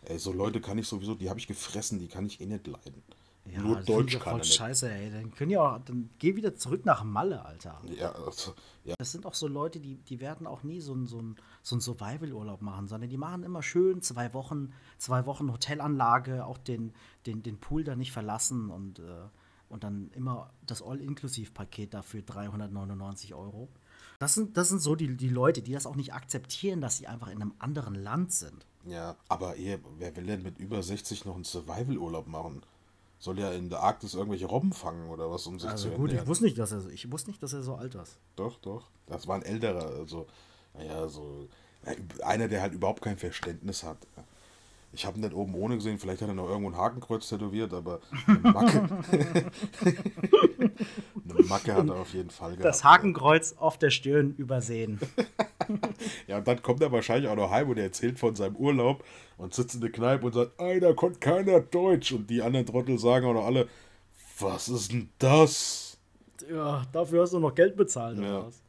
[0.03, 2.67] Ey, so Leute kann ich sowieso, die habe ich gefressen, die kann ich eh nicht
[2.67, 3.03] leiden.
[3.47, 5.11] Ja, Nur Deutsch kann voll scheiße, ey.
[5.11, 7.81] Dann können ja auch, dann geh wieder zurück nach Malle, Alter.
[7.97, 8.95] Ja, also, ja.
[8.99, 11.23] Das sind auch so Leute, die, die werden auch nie so einen so
[11.63, 16.59] so ein Survival-Urlaub machen, sondern die machen immer schön zwei Wochen, zwei Wochen Hotelanlage, auch
[16.59, 16.93] den,
[17.27, 19.03] den, den Pool da nicht verlassen und, äh,
[19.69, 23.69] und dann immer das All-Inklusiv-Paket dafür 399 Euro.
[24.21, 27.07] Das sind, das sind so die, die Leute, die das auch nicht akzeptieren, dass sie
[27.07, 28.67] einfach in einem anderen Land sind.
[28.85, 32.63] Ja, aber ihr, wer will denn mit über 60 noch einen Survival-Urlaub machen?
[33.19, 36.09] Soll ja in der Arktis irgendwelche Robben fangen oder was, um sich also zu gut,
[36.09, 36.25] ernähren?
[36.25, 38.19] ich wusste nicht, dass er ich wusste nicht, dass er so alt ist.
[38.37, 38.91] Doch, doch.
[39.07, 40.27] Das war ein älterer, also,
[40.75, 41.49] naja, so
[42.23, 44.07] einer, der halt überhaupt kein Verständnis hat.
[44.93, 47.73] Ich habe ihn nicht oben ohne gesehen, vielleicht hat er noch irgendwo ein Hakenkreuz tätowiert,
[47.73, 48.89] aber eine Macke,
[51.29, 52.65] eine Macke hat er auf jeden Fall gehabt.
[52.65, 54.99] Das Hakenkreuz auf der Stirn übersehen.
[56.27, 59.05] ja, und dann kommt er wahrscheinlich auch noch heim und er erzählt von seinem Urlaub
[59.39, 62.11] und sitzt in der Kneipe und sagt, ey, da konnte keiner Deutsch.
[62.11, 63.69] Und die anderen Trottel sagen auch noch alle,
[64.41, 65.99] was ist denn das?
[66.51, 68.47] Ja, dafür hast du noch Geld bezahlt, oder ja.
[68.47, 68.61] was?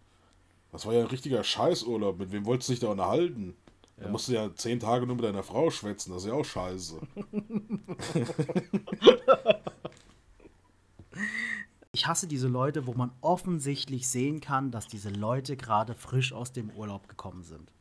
[0.72, 2.20] Das war ja ein richtiger Scheißurlaub.
[2.20, 3.56] Mit wem wolltest du dich da unterhalten?
[4.02, 6.46] Da musst du ja zehn Tage nur mit deiner Frau schwätzen, das ist ja auch
[6.46, 7.00] scheiße.
[11.92, 16.52] ich hasse diese Leute, wo man offensichtlich sehen kann, dass diese Leute gerade frisch aus
[16.52, 17.72] dem Urlaub gekommen sind.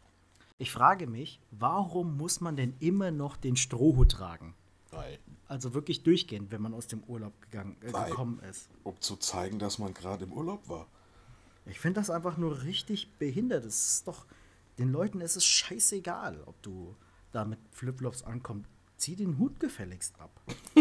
[0.59, 4.55] Ich frage mich, warum muss man denn immer noch den Strohhut tragen?
[4.93, 5.19] Nein.
[5.49, 8.69] Also wirklich durchgehend, wenn man aus dem Urlaub gegangen, äh, gekommen ist.
[8.85, 10.87] Um zu zeigen, dass man gerade im Urlaub war.
[11.65, 13.65] Ich finde das einfach nur richtig behindert.
[13.65, 14.27] Das ist doch
[14.81, 16.97] den Leuten ist es scheißegal, ob du
[17.33, 18.71] da mit Flipflops ankommst.
[18.97, 20.31] Zieh den Hut gefälligst ab.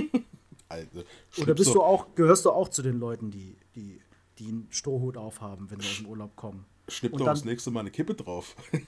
[0.70, 1.04] also,
[1.38, 4.02] Oder bist du auch, gehörst du auch zu den Leuten, die, die,
[4.38, 6.66] die einen Strohhut aufhaben, wenn sie aus dem Urlaub kommen?
[6.88, 8.56] Schnipp doch das nächste Mal eine Kippe drauf.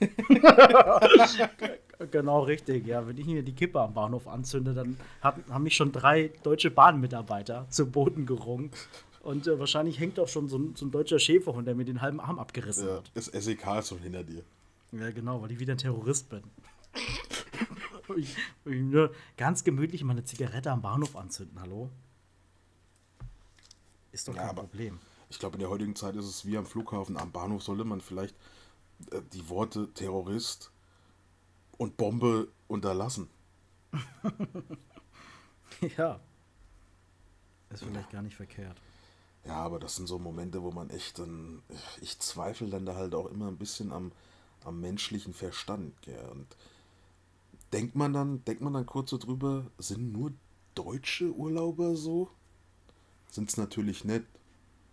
[2.10, 3.06] genau richtig, ja.
[3.06, 6.70] Wenn ich mir die Kippe am Bahnhof anzünde, dann haben, haben mich schon drei deutsche
[6.70, 8.70] Bahnmitarbeiter zu Boden gerungen.
[9.20, 12.00] Und äh, wahrscheinlich hängt auch schon so ein, so ein, deutscher Schäferhund, der mir den
[12.00, 13.10] halben Arm abgerissen ja, hat.
[13.14, 14.42] Das SEK ist schon hinter dir.
[14.92, 16.42] Ja, genau, weil ich wieder ein Terrorist bin.
[18.16, 21.90] ich, ich nur ganz gemütlich mal eine Zigarette am Bahnhof anzünden, hallo?
[24.12, 25.00] Ist doch kein ja, Problem.
[25.30, 27.16] Ich glaube, in der heutigen Zeit ist es wie am Flughafen.
[27.16, 28.36] Am Bahnhof sollte man vielleicht
[29.10, 30.70] äh, die Worte Terrorist
[31.78, 33.30] und Bombe unterlassen.
[35.96, 36.20] ja.
[37.70, 38.12] Ist vielleicht ja.
[38.12, 38.76] gar nicht verkehrt.
[39.46, 41.62] Ja, aber das sind so Momente, wo man echt dann.
[42.02, 44.12] Ich zweifle dann da halt auch immer ein bisschen am,
[44.64, 46.00] am menschlichen Verstand.
[46.02, 46.24] Gell?
[46.30, 46.46] Und
[47.72, 50.32] denkt man dann, denkt man dann kurz so drüber, sind nur
[50.74, 52.28] deutsche Urlauber so?
[53.30, 54.24] Sind es natürlich nicht.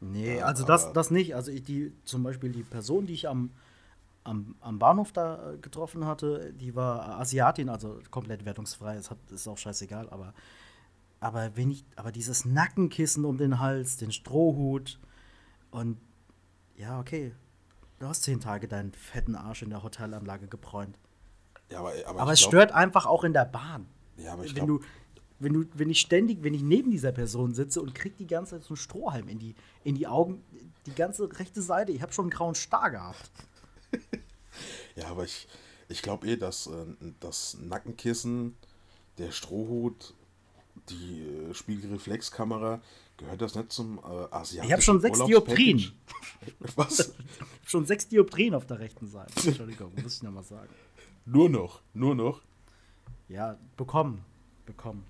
[0.01, 1.35] Nee, ja, also das, das nicht.
[1.35, 3.51] Also ich, die, zum Beispiel die Person, die ich am,
[4.23, 9.17] am, am Bahnhof da äh, getroffen hatte, die war Asiatin, also komplett wertungsfrei, das hat,
[9.31, 10.33] ist auch scheißegal, aber,
[11.19, 14.99] aber, wenn ich, aber dieses Nackenkissen um den Hals, den Strohhut
[15.71, 15.97] und
[16.77, 17.33] ja, okay,
[17.99, 20.97] du hast zehn Tage deinen fetten Arsch in der Hotelanlage gebräunt.
[21.69, 23.87] Ja, aber, aber, Aber es glaub- stört einfach auch in der Bahn.
[24.17, 27.11] Ja, aber ich wenn glaube, du, wenn du, wenn ich ständig, wenn ich neben dieser
[27.11, 30.43] Person sitze und krieg die ganze Zeit so einen Strohhalm in die, in die Augen,
[30.85, 33.31] die ganze rechte Seite, ich habe schon einen grauen Star gehabt.
[34.95, 35.47] ja, aber ich,
[35.87, 36.85] ich glaube eh, dass äh,
[37.19, 38.57] das Nackenkissen,
[39.17, 40.13] der Strohhut,
[40.89, 42.81] die äh, Spiegelreflexkamera,
[43.19, 44.01] gehört das nicht zum äh,
[44.31, 45.23] asiatischen Ich habe schon sechs?
[45.23, 45.91] Dioptrien.
[46.75, 47.13] Was?
[47.65, 49.31] Schon sechs Dioptrien auf der rechten Seite.
[49.47, 50.69] Entschuldigung, muss ich nochmal sagen.
[51.25, 52.41] Nur noch, nur noch.
[53.27, 54.25] Ja, bekommen.
[54.65, 55.05] Bekommen.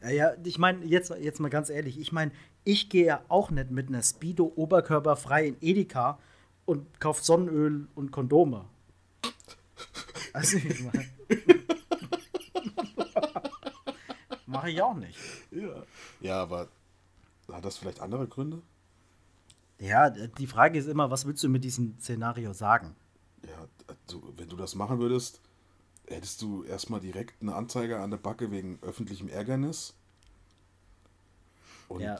[0.00, 2.30] Ja, ja, ich meine, jetzt, jetzt mal ganz ehrlich, ich meine,
[2.64, 6.18] ich gehe ja auch nicht mit einer Speedo oberkörperfrei in Edeka
[6.64, 8.64] und kaufe Sonnenöl und Kondome.
[10.32, 11.06] Also, ich meine.
[14.48, 15.18] Mache ich auch nicht.
[15.50, 15.82] Ja.
[16.20, 16.68] Ja, aber
[17.52, 18.62] hat das vielleicht andere Gründe?
[19.78, 22.96] Ja, die Frage ist immer, was willst du mit diesem Szenario sagen?
[23.46, 23.66] Ja,
[24.08, 25.40] du, wenn du das machen würdest,
[26.06, 29.94] hättest du erstmal direkt eine Anzeige an der Backe wegen öffentlichem Ärgernis.
[31.88, 32.18] Und Ja.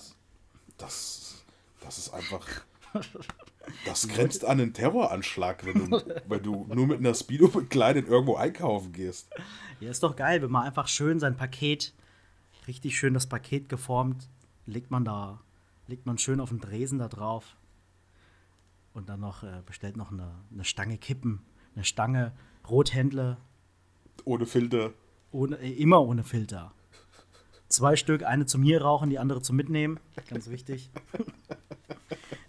[0.77, 1.43] das,
[1.81, 2.47] das ist einfach.
[3.85, 8.37] Das grenzt an einen Terroranschlag, wenn du, wenn du nur mit einer Speedo bekleidet irgendwo
[8.37, 9.29] einkaufen gehst.
[9.79, 11.93] Ja, ist doch geil, wenn man einfach schön sein Paket,
[12.69, 14.29] richtig schön das Paket geformt,
[14.67, 15.41] legt man da,
[15.89, 17.57] legt man schön auf den Dresen da drauf
[18.93, 21.41] und dann noch äh, bestellt noch eine, eine Stange Kippen,
[21.75, 22.33] eine Stange
[22.69, 23.39] Rothändle,
[24.25, 24.93] Ohne Filter.
[25.33, 26.73] ohne, äh, immer ohne Filter.
[27.69, 30.91] Zwei Stück, eine zum hier rauchen, die andere zum Mitnehmen, ganz wichtig.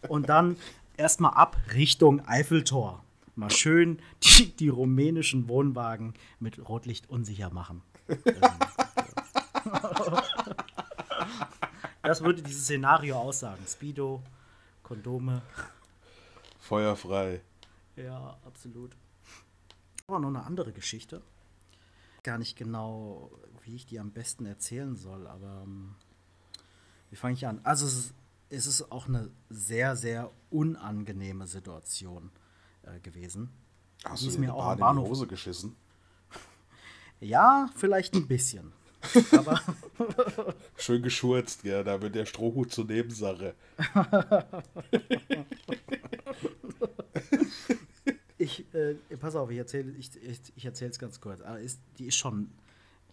[0.08, 0.56] Und dann
[0.98, 3.04] erstmal ab Richtung Eiffeltor.
[3.36, 7.82] Mal schön die, die rumänischen Wohnwagen mit Rotlicht unsicher machen.
[12.02, 13.64] Das würde dieses Szenario aussagen.
[13.68, 14.24] Speedo,
[14.82, 15.42] Kondome.
[16.60, 17.42] Feuerfrei.
[17.96, 18.96] Ja, absolut.
[20.08, 21.22] Aber noch eine andere Geschichte.
[22.24, 23.32] Gar nicht genau,
[23.64, 25.96] wie ich die am besten erzählen soll, aber ähm,
[27.12, 27.60] wie fange ich an?
[27.64, 32.32] Also es ist, auch eine sehr, sehr unangenehme Situation
[32.84, 33.52] äh, gewesen.
[34.04, 35.76] Hast Die du ist mir auch Bahn am in die Hose geschissen?
[37.20, 38.74] Ja, vielleicht ein bisschen.
[39.32, 39.62] Aber
[40.78, 43.56] Schön geschurzt, ja, da wird der Strohhut zur Nebensache.
[48.38, 51.42] ich, äh, pass auf, ich erzähle ich, ich, ich es ganz kurz.
[51.42, 52.50] Aber ist, die ist schon,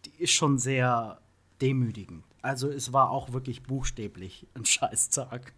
[0.04, 1.20] die ist schon sehr
[1.60, 2.24] demütigend.
[2.42, 5.52] Also es war auch wirklich buchstäblich ein Scheißtag.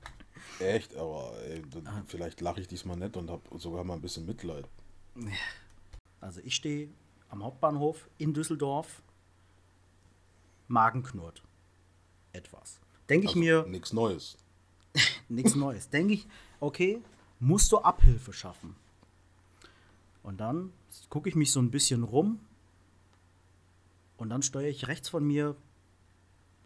[0.60, 2.02] Echt, aber ey, Ah.
[2.06, 4.66] vielleicht lache ich diesmal nicht und habe sogar mal ein bisschen Mitleid.
[6.20, 6.88] Also ich stehe
[7.28, 9.02] am Hauptbahnhof in Düsseldorf,
[10.68, 11.42] Magen knurrt.
[12.32, 12.78] Etwas.
[13.08, 14.36] Denke ich Also, mir, Nichts Neues.
[15.28, 15.88] nichts Neues.
[15.90, 16.26] Denke ich,
[16.60, 17.02] okay,
[17.40, 18.76] musst du Abhilfe schaffen.
[20.22, 20.72] Und dann
[21.08, 22.40] gucke ich mich so ein bisschen rum
[24.18, 25.56] und dann steuere ich rechts von mir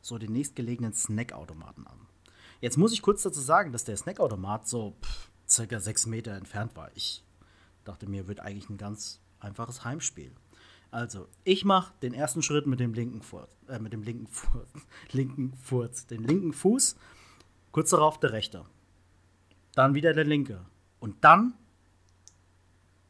[0.01, 1.99] so den nächstgelegenen Snackautomaten an.
[2.61, 6.75] Jetzt muss ich kurz dazu sagen, dass der Snackautomat so pff, circa sechs Meter entfernt
[6.75, 6.91] war.
[6.95, 7.23] Ich
[7.85, 10.33] dachte mir, wird eigentlich ein ganz einfaches Heimspiel.
[10.93, 14.69] Also, ich mache den ersten Schritt mit dem linken Furz, äh, mit dem linken Furz,
[15.13, 16.97] linken Furz, den linken Fuß,
[17.73, 18.67] kurz darauf der rechte.
[19.75, 20.61] Dann wieder der linke.
[21.01, 21.55] Und dann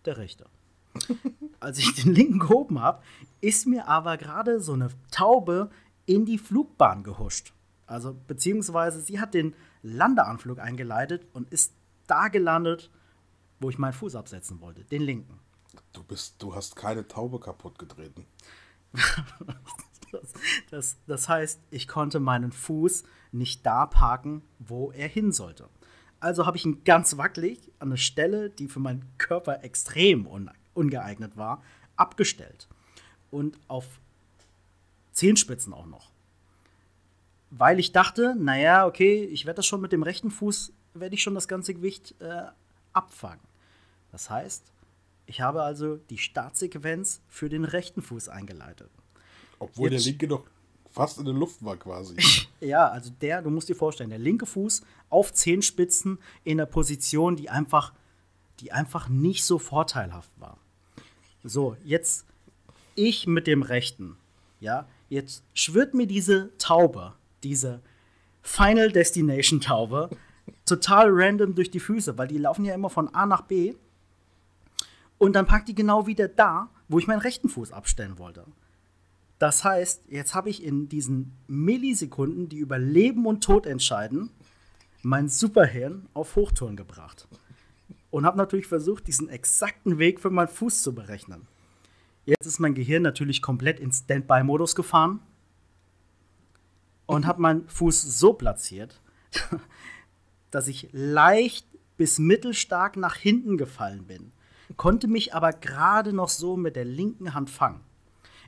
[0.05, 0.47] der rechte.
[1.61, 3.03] Als ich den linken gehoben habe,
[3.40, 5.68] ist mir aber gerade so eine Taube
[6.07, 7.53] in die Flugbahn gehuscht.
[7.88, 11.75] Also, beziehungsweise sie hat den Landeanflug eingeleitet und ist
[12.07, 12.92] da gelandet,
[13.59, 15.40] wo ich meinen Fuß absetzen wollte, den linken.
[15.92, 18.26] Du bist, du hast keine Taube kaputt getreten.
[18.92, 20.32] Das,
[20.70, 25.68] das, das heißt, ich konnte meinen Fuß nicht da parken, wo er hin sollte.
[26.20, 30.50] Also habe ich ihn ganz wackelig an eine Stelle, die für meinen Körper extrem un
[30.74, 31.62] ungeeignet war,
[31.96, 32.68] abgestellt.
[33.30, 34.00] Und auf
[35.12, 36.11] Zehenspitzen auch noch.
[37.50, 41.22] Weil ich dachte, naja, okay, ich werde das schon mit dem rechten Fuß, werde ich
[41.22, 42.44] schon das ganze Gewicht äh,
[42.92, 43.44] abfangen.
[44.11, 44.71] Das heißt,
[45.26, 48.90] ich habe also die Startsequenz für den rechten Fuß eingeleitet.
[49.58, 50.44] Obwohl Jetzt- der linke doch
[50.90, 52.16] fast in der Luft war quasi.
[52.61, 57.35] Ja, also der, du musst dir vorstellen, der linke Fuß auf Zehenspitzen in einer Position,
[57.35, 57.92] die einfach,
[58.61, 60.58] die einfach nicht so vorteilhaft war.
[61.42, 62.24] So, jetzt
[62.94, 64.16] ich mit dem rechten.
[64.61, 67.80] Ja, jetzt schwirrt mir diese Taube, diese
[68.42, 70.08] Final Destination Taube,
[70.66, 73.74] total random durch die Füße, weil die laufen ja immer von A nach B.
[75.22, 78.44] Und dann parkt die genau wieder da, wo ich meinen rechten Fuß abstellen wollte.
[79.38, 84.30] Das heißt, jetzt habe ich in diesen Millisekunden, die über Leben und Tod entscheiden,
[85.02, 87.28] mein Superhirn auf Hochtouren gebracht.
[88.11, 91.46] Und habe natürlich versucht, diesen exakten Weg für meinen Fuß zu berechnen.
[92.24, 95.20] Jetzt ist mein Gehirn natürlich komplett in Standby-Modus gefahren
[97.06, 99.00] und habe meinen Fuß so platziert,
[100.50, 104.32] dass ich leicht bis mittelstark nach hinten gefallen bin,
[104.76, 107.80] konnte mich aber gerade noch so mit der linken Hand fangen.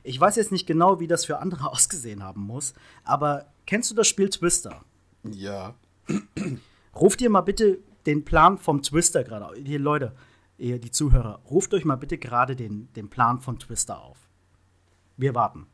[0.03, 3.95] Ich weiß jetzt nicht genau, wie das für andere ausgesehen haben muss, aber kennst du
[3.95, 4.83] das Spiel Twister?
[5.23, 5.75] Ja.
[6.95, 9.59] Ruft ihr mal bitte den Plan vom Twister gerade.
[9.59, 10.15] Hier, Leute,
[10.57, 14.29] ihr, die Zuhörer, ruft euch mal bitte gerade den, den Plan von Twister auf.
[15.17, 15.65] Wir warten.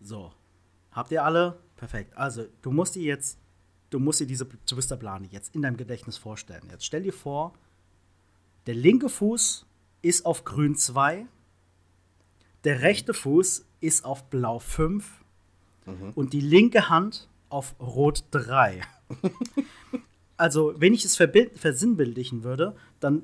[0.00, 0.32] So.
[0.90, 1.58] Habt ihr alle?
[1.76, 2.16] Perfekt.
[2.16, 3.38] Also, du musst dir jetzt,
[3.90, 6.68] du musst dir diese Twister-Plane jetzt in deinem Gedächtnis vorstellen.
[6.70, 7.54] Jetzt stell dir vor,
[8.66, 9.66] der linke Fuß
[10.02, 11.26] ist auf grün 2,
[12.64, 15.10] der rechte Fuß ist auf blau 5
[15.86, 16.12] mhm.
[16.14, 18.82] und die linke Hand auf rot 3.
[20.36, 23.22] also, wenn ich es versinnbildlichen würde, dann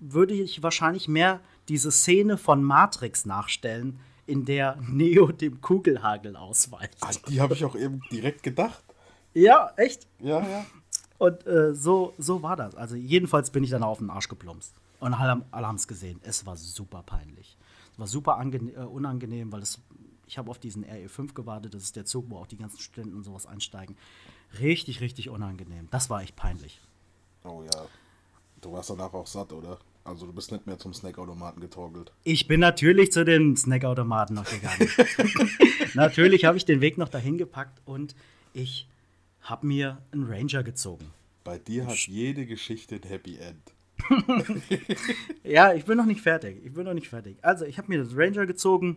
[0.00, 6.96] würde ich wahrscheinlich mehr diese Szene von Matrix nachstellen, in der Neo dem Kugelhagel ausweicht.
[7.00, 8.83] Ah, die habe ich auch eben direkt gedacht.
[9.34, 10.06] Ja, echt?
[10.20, 10.66] Ja, ja.
[11.18, 12.74] Und äh, so, so war das.
[12.74, 14.74] Also jedenfalls bin ich dann auf den Arsch geplumpst.
[15.00, 16.20] Und alle, alle haben es gesehen.
[16.22, 17.56] Es war super peinlich.
[17.92, 19.80] Es war super äh, unangenehm, weil es,
[20.26, 21.74] ich habe auf diesen RE5 gewartet.
[21.74, 23.96] Das ist der Zug, wo auch die ganzen Studenten und sowas einsteigen.
[24.60, 25.88] Richtig, richtig unangenehm.
[25.90, 26.80] Das war echt peinlich.
[27.44, 27.86] Oh ja.
[28.60, 29.78] Du warst danach auch satt, oder?
[30.04, 32.12] Also du bist nicht mehr zum Snackautomaten getorgelt.
[32.24, 34.88] Ich bin natürlich zu dem Snackautomaten noch gegangen.
[35.94, 38.14] natürlich habe ich den Weg noch dahin gepackt und
[38.52, 38.86] ich
[39.44, 41.10] habe mir einen Ranger gezogen.
[41.44, 43.72] Bei dir hat jede Geschichte ein Happy End.
[45.44, 46.64] ja, ich bin noch nicht fertig.
[46.64, 47.36] Ich bin noch nicht fertig.
[47.42, 48.96] Also ich habe mir das Ranger gezogen,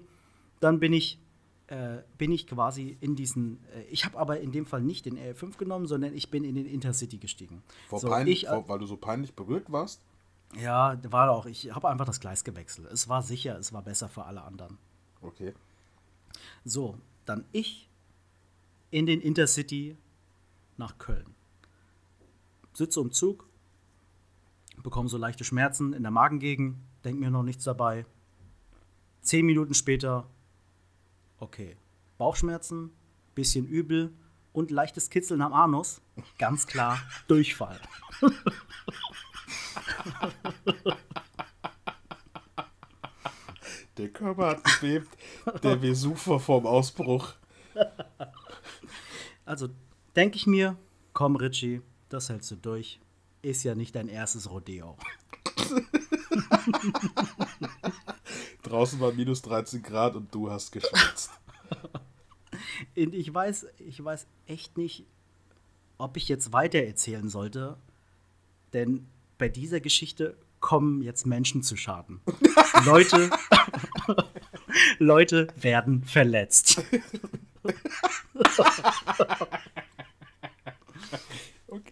[0.59, 1.19] dann bin ich
[1.67, 3.59] äh, bin ich quasi in diesen.
[3.75, 6.55] Äh, ich habe aber in dem Fall nicht den RF5 genommen, sondern ich bin in
[6.55, 7.61] den Intercity gestiegen.
[7.89, 10.01] Vor so, peinlich, ich, vor, weil du so peinlich berührt warst?
[10.57, 11.45] Ja, war auch.
[11.45, 12.87] Ich habe einfach das Gleis gewechselt.
[12.91, 14.77] Es war sicher, es war besser für alle anderen.
[15.21, 15.53] Okay.
[16.63, 17.89] So, dann ich
[18.89, 19.97] in den Intercity
[20.77, 21.35] nach Köln.
[22.73, 23.47] Sitze im Zug,
[24.83, 28.05] bekomme so leichte Schmerzen in der Magengegend, denke mir noch nichts dabei.
[29.21, 30.29] Zehn Minuten später,
[31.39, 31.75] okay,
[32.17, 32.91] Bauchschmerzen,
[33.35, 34.13] bisschen übel
[34.53, 36.01] und leichtes Kitzeln am Anus.
[36.37, 37.79] Ganz klar, Durchfall.
[43.97, 45.17] Der Körper hat gebebt,
[45.63, 47.33] der Vesuver vorm Ausbruch.
[49.45, 49.69] Also
[50.17, 50.75] denke ich mir,
[51.13, 52.99] komm Richie, das hältst du durch.
[53.43, 54.97] Ist ja nicht dein erstes Rodeo.
[58.63, 61.29] Draußen war minus 13 Grad und du hast geschwitzt.
[62.95, 65.05] ich weiß, ich weiß echt nicht,
[65.99, 67.77] ob ich jetzt weiter erzählen sollte,
[68.73, 72.21] denn bei dieser Geschichte kommen jetzt Menschen zu Schaden.
[72.85, 73.29] Leute,
[74.97, 76.81] Leute werden verletzt.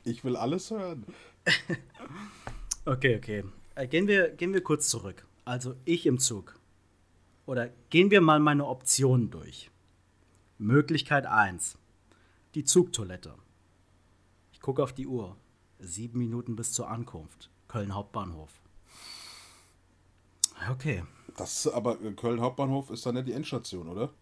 [0.05, 1.05] Ich will alles hören.
[2.87, 3.43] Okay, okay.
[3.73, 5.25] Äh, gehen, wir, gehen wir kurz zurück.
[5.43, 6.59] Also ich im Zug.
[7.47, 9.71] Oder gehen wir mal meine Optionen durch.
[10.59, 11.79] Möglichkeit 1.
[12.53, 13.33] Die Zugtoilette.
[14.51, 15.35] Ich gucke auf die Uhr.
[15.79, 17.49] Sieben Minuten bis zur Ankunft.
[17.67, 18.51] Köln Hauptbahnhof.
[20.71, 21.03] Okay.
[21.37, 24.13] Das aber Köln Hauptbahnhof ist dann ja die Endstation, oder?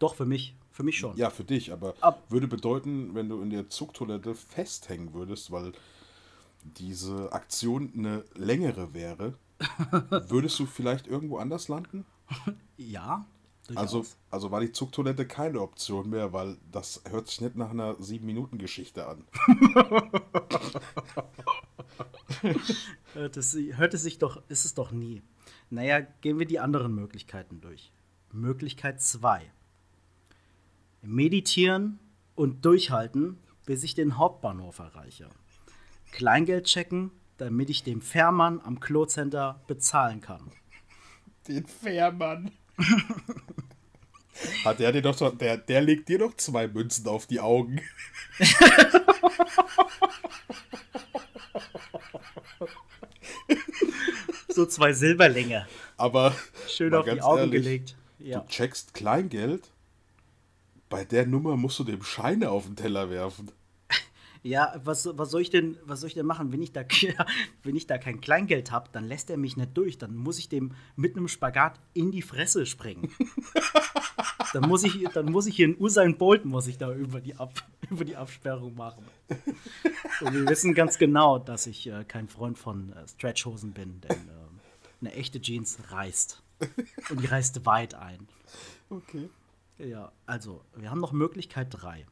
[0.00, 0.56] Doch, für mich.
[0.80, 1.14] Für mich schon.
[1.14, 5.72] Ja, für dich, aber Ab würde bedeuten, wenn du in der Zugtoilette festhängen würdest, weil
[6.62, 9.34] diese Aktion eine längere wäre,
[10.28, 12.06] würdest du vielleicht irgendwo anders landen?
[12.78, 13.26] Ja,
[13.74, 17.96] also, also war die Zugtoilette keine Option mehr, weil das hört sich nicht nach einer
[17.96, 19.24] 7-Minuten-Geschichte an.
[23.12, 25.20] hört, es, hört es sich doch, ist es doch nie.
[25.68, 27.92] Naja, gehen wir die anderen Möglichkeiten durch.
[28.32, 29.52] Möglichkeit 2.
[31.02, 31.98] Meditieren
[32.34, 35.28] und durchhalten, bis ich den Hauptbahnhof erreiche.
[36.12, 40.50] Kleingeld checken, damit ich dem Fährmann am Klocenter bezahlen kann.
[41.48, 42.50] Den Fährmann.
[44.64, 47.80] Hat der dir doch so, der, der legt dir doch zwei Münzen auf die Augen.
[54.48, 55.66] so zwei Silberlinge.
[55.96, 56.34] Aber
[56.68, 57.96] schön auf die Augen ehrlich, gelegt.
[58.18, 58.40] Ja.
[58.40, 59.70] Du checkst Kleingeld.
[60.90, 63.50] Bei der Nummer musst du dem Scheine auf den Teller werfen.
[64.42, 66.82] Ja, was, was, soll ich denn, was soll ich denn machen, wenn ich da,
[67.62, 69.98] wenn ich da kein Kleingeld habe, dann lässt er mich nicht durch.
[69.98, 73.12] Dann muss ich dem mit einem Spagat in die Fresse springen.
[74.54, 77.34] dann, muss ich, dann muss ich hier in Usain Bolt muss ich da über die,
[77.34, 77.52] Ab,
[77.90, 79.04] über die Absperrung machen.
[80.22, 84.16] Und wir wissen ganz genau, dass ich äh, kein Freund von äh, Stretchhosen bin, denn
[84.16, 86.42] äh, eine echte Jeans reißt.
[87.10, 88.26] Und die reißt weit ein.
[88.88, 89.28] Okay.
[89.82, 92.06] Ja, also, wir haben noch Möglichkeit 3.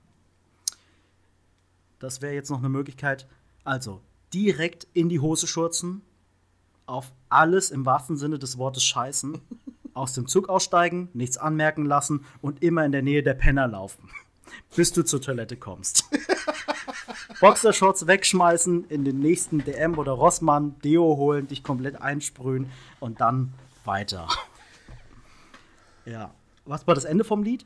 [1.98, 3.28] Das wäre jetzt noch eine Möglichkeit.
[3.62, 4.00] Also,
[4.32, 6.00] direkt in die Hose schurzen,
[6.86, 9.38] auf alles im wahrsten Sinne des Wortes scheißen,
[9.94, 14.08] aus dem Zug aussteigen, nichts anmerken lassen und immer in der Nähe der Penner laufen,
[14.74, 16.04] bis du zur Toilette kommst.
[17.40, 23.52] Boxershorts wegschmeißen, in den nächsten DM oder Rossmann Deo holen, dich komplett einsprühen und dann
[23.84, 24.26] weiter.
[26.06, 26.32] Ja.
[26.68, 27.64] Was war das Ende vom Lied?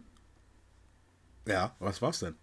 [1.49, 2.37] Ja, was war's denn?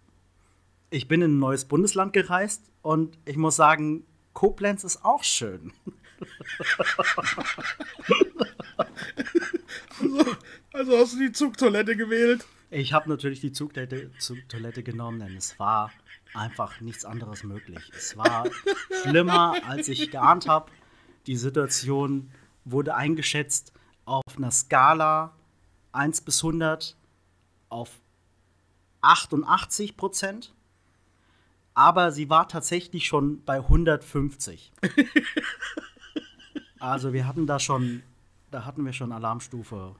[0.90, 4.04] Ich bin in ein neues Bundesland gereist und ich muss sagen,
[4.34, 5.72] Koblenz ist auch schön.
[9.98, 10.24] also,
[10.74, 12.44] also hast du die Zugtoilette gewählt?
[12.68, 15.90] Ich habe natürlich die Zugtoilette, Zugtoilette genommen, denn es war
[16.34, 17.90] einfach nichts anderes möglich.
[17.96, 18.44] Es war
[19.02, 20.70] schlimmer, als ich geahnt habe.
[21.26, 22.30] Die Situation
[22.66, 23.72] wurde eingeschätzt
[24.04, 25.34] auf einer Skala
[25.92, 26.96] 1 bis 100
[27.68, 28.00] auf
[29.00, 30.54] 88 Prozent.
[31.74, 34.72] Aber sie war tatsächlich schon bei 150.
[36.80, 38.02] also wir hatten da schon,
[38.50, 39.94] da hatten wir schon Alarmstufe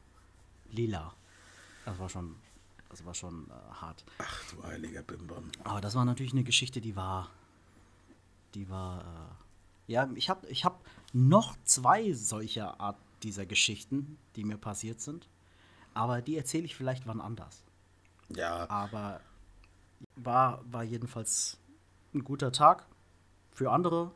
[0.72, 1.14] lila.
[1.84, 2.36] Das war schon,
[2.88, 4.04] das war schon äh, hart.
[4.18, 5.50] Ach du heiliger Bimbam.
[5.64, 7.30] Aber das war natürlich eine Geschichte, die war,
[8.54, 14.44] die war, äh, ja, ich habe ich hab noch zwei solcher Art dieser Geschichten, die
[14.44, 15.28] mir passiert sind.
[15.94, 17.64] Aber die erzähle ich vielleicht wann anders.
[18.28, 18.68] Ja.
[18.70, 19.20] Aber
[20.16, 21.58] war, war jedenfalls
[22.14, 22.86] ein guter Tag
[23.52, 24.10] für andere,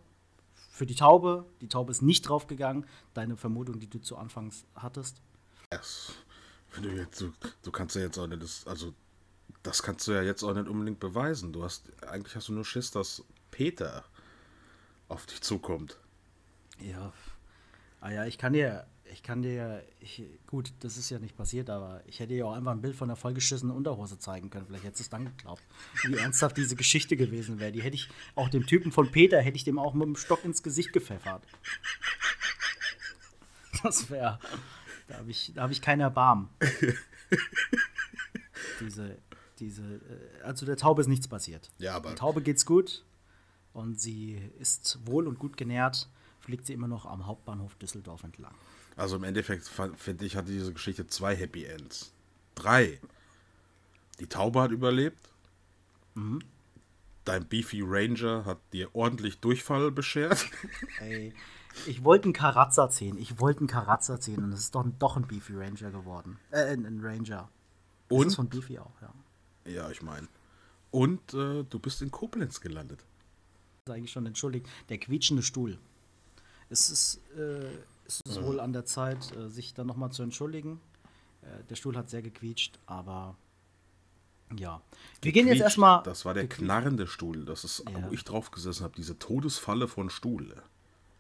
[0.70, 1.45] für die Taube.
[1.61, 2.87] Die Taube ist nicht draufgegangen.
[3.14, 5.20] Deine Vermutung, die du zu Anfangs hattest.
[6.75, 8.93] Wenn du jetzt, du, du kannst ja jetzt auch nicht, das, also
[9.62, 11.53] das kannst du ja jetzt auch nicht unbedingt beweisen.
[11.53, 14.05] Du hast, eigentlich hast du nur Schiss, dass Peter
[15.09, 15.99] auf dich zukommt.
[16.81, 17.12] Ja.
[18.01, 21.71] Ah ja, ich kann dir ich kann dir, ich, gut, das ist ja nicht passiert,
[21.71, 24.67] aber ich hätte dir auch einfach ein Bild von der vollgeschissenen Unterhose zeigen können.
[24.67, 25.62] Vielleicht hättest du es dann geglaubt,
[26.03, 27.71] wie ernsthaft diese Geschichte gewesen wäre.
[27.71, 30.45] Die hätte ich, auch dem Typen von Peter, hätte ich dem auch mit dem Stock
[30.45, 31.47] ins Gesicht gepfeffert.
[33.83, 34.41] Das wäre,
[35.09, 36.49] da habe ich, hab ich keinen Erbarmen.
[38.81, 39.19] diese,
[39.61, 41.71] diese, äh, also der Taube ist nichts passiert.
[41.79, 42.09] Ja, aber.
[42.09, 43.05] Der Taube geht's gut
[43.75, 46.09] und sie ist wohl und gut genährt,
[46.41, 48.55] fliegt sie immer noch am Hauptbahnhof Düsseldorf entlang.
[48.97, 52.12] Also im Endeffekt finde ich, hatte diese Geschichte zwei Happy Ends.
[52.55, 53.01] Drei.
[54.20, 55.18] Die Taube hat überlebt.
[56.14, 56.40] Mhm.
[57.24, 60.47] Dein Beefy Ranger hat dir ordentlich Durchfall beschert.
[61.01, 61.32] Ey,
[61.86, 63.18] ich wollte einen Karazza ziehen.
[63.18, 66.38] Ich wollte einen Karazza ziehen und es ist doch, doch ein Beefy Ranger geworden.
[66.51, 67.49] Äh, ein Ranger.
[68.09, 68.26] Das und?
[68.28, 69.12] ist von Beefy auch, ja.
[69.66, 70.28] Ja, ich meine.
[70.90, 73.01] Und äh, du bist in Koblenz gelandet.
[73.84, 74.66] Das ist eigentlich schon entschuldigt.
[74.88, 75.78] Der quietschende Stuhl.
[76.70, 77.70] Es ist, äh,
[78.05, 80.81] ist es wohl an der Zeit, äh, sich dann nochmal zu entschuldigen.
[81.43, 83.37] Äh, der Stuhl hat sehr gequietscht, aber
[84.57, 84.83] ja.
[85.23, 86.03] Wir gehen jetzt erstmal.
[86.03, 88.03] Das war der knarrende Stuhl, das ist, ja.
[88.03, 90.55] wo ich drauf gesessen habe, diese Todesfalle von Stuhl.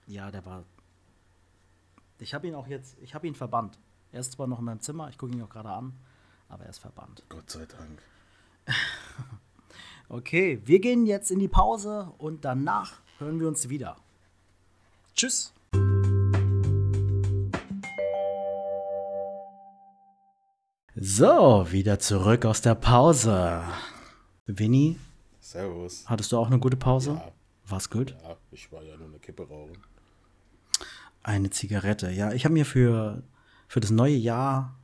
[0.06, 0.64] Ja, der war.
[2.18, 3.78] Ich habe ihn auch jetzt, ich habe ihn verbannt.
[4.12, 5.92] Er ist zwar noch in meinem Zimmer, ich gucke ihn auch gerade an,
[6.48, 7.24] aber er ist verbannt.
[7.28, 8.00] Gott sei Dank.
[10.08, 13.96] okay, wir gehen jetzt in die Pause und danach hören wir uns wieder.
[15.14, 15.52] Tschüss.
[20.96, 23.64] So, wieder zurück aus der Pause.
[24.46, 24.96] Winnie?
[25.40, 26.04] Servus.
[26.06, 27.14] Hattest du auch eine gute Pause?
[27.14, 27.32] Ja.
[27.66, 28.14] War's gut?
[28.22, 29.76] Ja, ich war ja nur eine Kippe rauchen.
[31.24, 32.32] Eine Zigarette, ja.
[32.32, 33.24] Ich habe mir für,
[33.66, 34.76] für das neue Jahr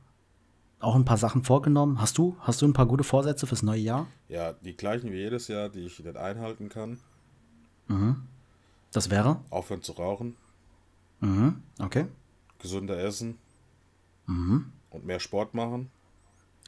[0.81, 2.01] auch ein paar Sachen vorgenommen.
[2.01, 2.35] Hast du?
[2.41, 4.07] Hast du ein paar gute Vorsätze fürs neue Jahr?
[4.27, 6.99] Ja, die gleichen wie jedes Jahr, die ich nicht einhalten kann.
[7.87, 8.27] Mhm.
[8.91, 9.39] Das wäre?
[9.49, 10.35] Aufhören zu rauchen.
[11.21, 11.63] Mhm.
[11.79, 12.07] Okay.
[12.59, 13.37] Gesünder essen.
[14.25, 14.73] Mhm.
[14.89, 15.89] Und mehr Sport machen.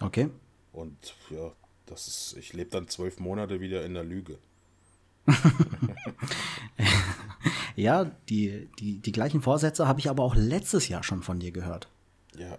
[0.04, 0.30] Okay.
[0.72, 1.51] Und ja,
[1.86, 4.38] das ist, ich lebe dann zwölf Monate wieder in der Lüge.
[7.76, 11.51] ja, die, die, die gleichen Vorsätze habe ich aber auch letztes Jahr schon von dir
[11.51, 11.88] gehört.
[12.38, 12.58] Ja.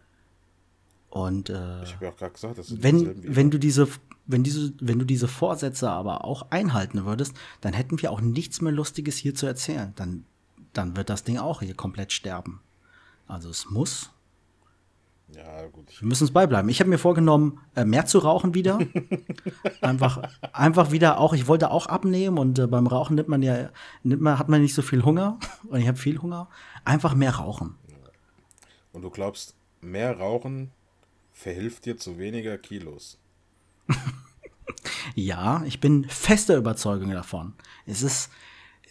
[1.11, 3.89] Und äh, ich habe ja auch gerade gesagt, das sind wenn, wenn du diese,
[4.27, 8.61] wenn diese, wenn du diese Vorsätze aber auch einhalten würdest, dann hätten wir auch nichts
[8.61, 9.93] mehr Lustiges hier zu erzählen.
[9.97, 10.25] Dann,
[10.73, 12.61] dann wird das Ding auch hier komplett sterben.
[13.27, 14.11] Also es muss
[15.35, 16.01] Ja, gut.
[16.01, 16.69] Wir müssen es beibleiben.
[16.69, 18.79] Ich habe mir vorgenommen, äh, mehr zu rauchen wieder.
[19.81, 20.23] einfach,
[20.53, 23.71] einfach wieder auch, ich wollte auch abnehmen und äh, beim Rauchen nimmt man ja,
[24.03, 25.39] nimmt man, hat man nicht so viel Hunger.
[25.69, 26.49] Und ich habe viel Hunger.
[26.85, 27.75] Einfach mehr rauchen.
[28.93, 30.71] Und du glaubst, mehr Rauchen
[31.33, 33.19] verhilft dir zu weniger Kilos.
[35.15, 37.55] ja, ich bin fester Überzeugung davon.
[37.87, 38.31] Es ist,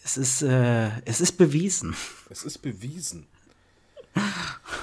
[0.02, 1.94] es ist, äh, es ist bewiesen.
[2.28, 3.26] Es ist bewiesen.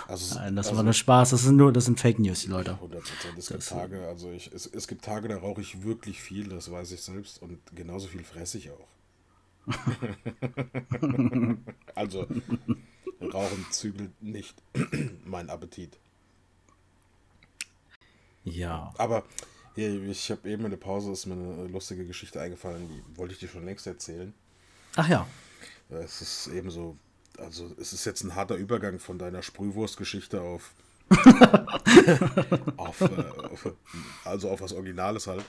[0.08, 1.30] Also, Nein, das also, war nur Spaß.
[1.30, 2.74] Das sind nur, das sind Fake News, die Leute.
[2.74, 3.02] 100
[3.38, 6.70] Es gibt Tage, also ich, es, es gibt Tage, da rauche ich wirklich viel, das
[6.70, 8.88] weiß ich selbst, und genauso viel fresse ich auch.
[11.96, 12.28] also,
[13.22, 14.62] Rauchen zügelt nicht
[15.26, 15.98] mein Appetit.
[18.44, 18.92] Ja.
[18.98, 19.24] Aber
[19.76, 23.34] hier, ich habe eben in der Pause ist mir eine lustige Geschichte eingefallen, die wollte
[23.34, 24.34] ich dir schon längst erzählen.
[24.96, 25.28] Ach ja.
[25.90, 26.98] Es ist eben so
[27.38, 30.74] also es ist jetzt ein harter Übergang von deiner Sprühwurstgeschichte auf,
[32.78, 33.74] auf, äh, auf,
[34.26, 35.46] also auf was Originales halt.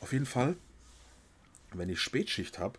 [0.00, 0.56] Auf jeden Fall,
[1.72, 2.78] wenn ich Spätschicht habe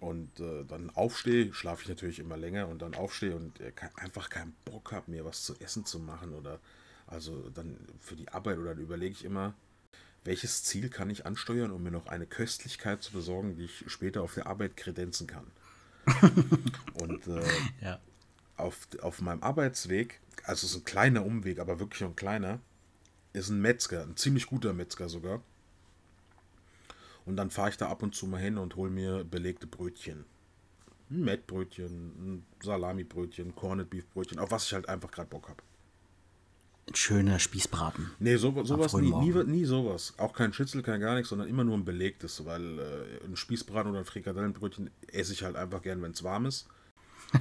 [0.00, 4.28] und äh, dann aufstehe, schlafe ich natürlich immer länger und dann aufstehe und äh, einfach
[4.30, 6.60] keinen Bock habe, mir was zu essen zu machen oder
[7.06, 9.54] also dann für die Arbeit oder dann überlege ich immer,
[10.24, 14.22] welches Ziel kann ich ansteuern, um mir noch eine Köstlichkeit zu besorgen, die ich später
[14.22, 15.46] auf der Arbeit kredenzen kann.
[16.94, 17.42] Und äh,
[17.82, 18.00] ja.
[18.56, 22.60] auf, auf meinem Arbeitsweg, also es ist ein kleiner Umweg, aber wirklich ein kleiner,
[23.32, 25.42] ist ein Metzger, ein ziemlich guter Metzger sogar.
[27.24, 30.24] Und dann fahre ich da ab und zu mal hin und hole mir belegte Brötchen.
[31.10, 35.62] Ein Mettbrötchen, ein Salamibrötchen, Corned Beef Brötchen, auf was ich halt einfach gerade Bock habe.
[36.86, 38.10] Ein schöner Spießbraten.
[38.18, 40.14] Nee, so, sowas nie, nie, nie, sowas.
[40.18, 43.90] Auch kein Schnitzel, kein gar nichts, sondern immer nur ein belegtes, weil äh, ein Spießbraten
[43.90, 46.66] oder ein Frikadellenbrötchen esse ich halt einfach gern, wenn es warm ist.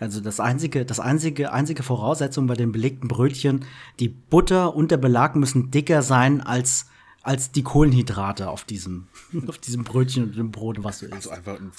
[0.00, 3.64] Also das einzige, das einzige, einzige Voraussetzung bei den belegten Brötchen,
[4.00, 6.86] die Butter und der Belag müssen dicker sein als,
[7.22, 9.06] als die Kohlenhydrate auf diesem,
[9.46, 11.14] auf diesem Brötchen und dem Brot, was du isst.
[11.14, 11.70] Also einfach ein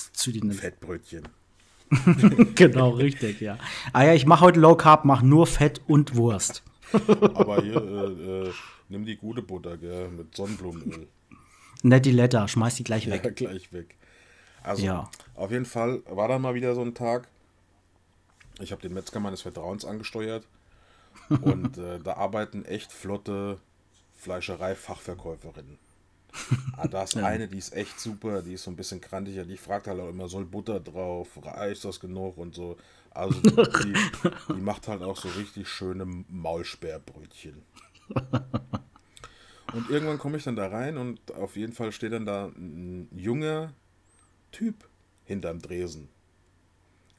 [0.53, 1.27] Fettbrötchen.
[2.55, 3.57] genau, richtig, ja.
[3.93, 6.63] Ah ja, ich mache heute Low Carb, mache nur Fett und Wurst.
[7.33, 8.53] Aber hier, äh, äh,
[8.89, 11.07] nimm die gute Butter, gell, mit Sonnenblumenöl.
[11.83, 13.23] Nett die Letter, schmeiß die gleich weg.
[13.23, 13.95] Ja, gleich weg.
[14.63, 15.09] Also, ja.
[15.35, 17.27] auf jeden Fall war dann mal wieder so ein Tag.
[18.59, 20.47] Ich habe den Metzger meines Vertrauens angesteuert.
[21.41, 23.59] und äh, da arbeiten echt flotte
[24.15, 25.77] Fleischerei-Fachverkäuferinnen.
[26.77, 27.25] Ah, da ist ja.
[27.25, 30.09] eine, die ist echt super, die ist so ein bisschen krantiger, die fragt halt auch
[30.09, 32.77] immer, soll Butter drauf, reicht das genug und so.
[33.15, 33.39] Also
[33.83, 33.93] die,
[34.49, 37.63] die macht halt auch so richtig schöne Maulsperrbrötchen.
[39.73, 43.09] Und irgendwann komme ich dann da rein und auf jeden Fall steht dann da ein
[43.15, 43.73] junger
[44.51, 44.87] Typ
[45.25, 46.09] hinterm Dresen.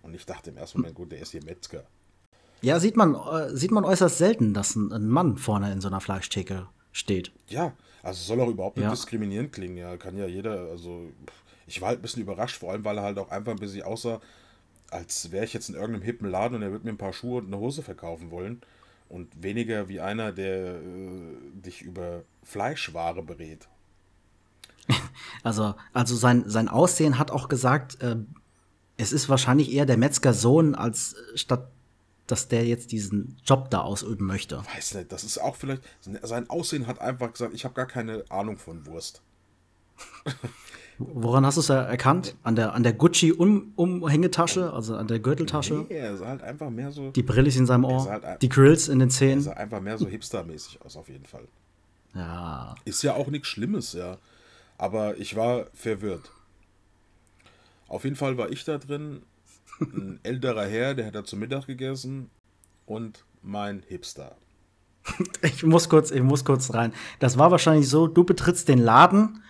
[0.03, 1.85] Und ich dachte im ersten Moment, gut, der ist hier Metzger.
[2.63, 5.89] Ja, sieht man, äh, sieht man äußerst selten, dass ein, ein, Mann vorne in so
[5.89, 7.33] einer Fleischtheke steht.
[7.49, 8.91] Ja, also soll auch überhaupt nicht ja.
[8.91, 9.77] diskriminierend klingen.
[9.77, 11.11] Ja, kann ja jeder, also
[11.67, 13.83] ich war halt ein bisschen überrascht, vor allem, weil er halt auch einfach ein bisschen
[13.83, 14.21] aussah,
[14.97, 17.39] als wäre ich jetzt in irgendeinem hippen Laden und er würde mir ein paar Schuhe
[17.39, 18.63] und eine Hose verkaufen wollen.
[19.09, 23.69] Und weniger wie einer, der äh, dich über Fleischware berät.
[25.43, 28.17] Also, also sein, sein Aussehen hat auch gesagt, äh,
[28.97, 31.69] es ist wahrscheinlich eher der Metzgersohn, als äh, statt
[32.27, 34.61] dass der jetzt diesen Job da ausüben möchte.
[34.75, 35.83] Weiß nicht, das ist auch vielleicht.
[36.01, 39.23] Sein Aussehen hat einfach gesagt, ich habe gar keine Ahnung von Wurst.
[40.99, 42.37] Woran hast du es erkannt?
[42.43, 45.87] An der, an der Gucci-Umhängetasche, also an der Gürteltasche?
[45.89, 47.11] Nee, er sah halt einfach mehr so.
[47.11, 49.41] Die Brille in seinem Ohr, halt die Grills in den Zähnen.
[49.41, 51.47] Er sah einfach mehr so hipstermäßig aus, auf jeden Fall.
[52.15, 52.75] Ja.
[52.87, 54.17] Ist ja auch nichts Schlimmes, ja.
[54.79, 56.31] Aber ich war verwirrt.
[57.89, 59.23] Auf jeden Fall war ich da drin,
[59.81, 62.31] ein älterer Herr, der hat da zum Mittag gegessen
[62.87, 64.37] und mein Hipster.
[65.43, 66.93] Ich muss kurz, ich muss kurz rein.
[67.21, 69.43] Das war wahrscheinlich so, du betrittst den Laden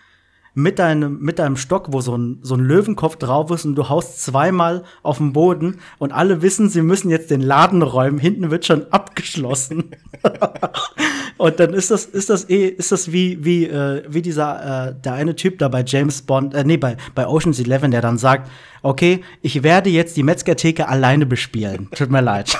[0.57, 3.91] mit deinem, mit deinem Stock, wo so ein, so ein Löwenkopf drauf ist und du
[3.91, 8.19] haust zweimal auf den Boden und alle wissen, sie müssen jetzt den Laden räumen.
[8.19, 9.91] Hinten wird schon abgeschlossen.
[11.37, 14.95] und dann ist das, ist das eh, ist das wie, wie, äh, wie dieser, äh,
[14.95, 18.17] der eine Typ da bei James Bond, äh, nee, bei, bei Ocean's Eleven, der dann
[18.17, 18.51] sagt,
[18.83, 21.91] okay, ich werde jetzt die Metzgertheke alleine bespielen.
[21.95, 22.59] Tut mir leid.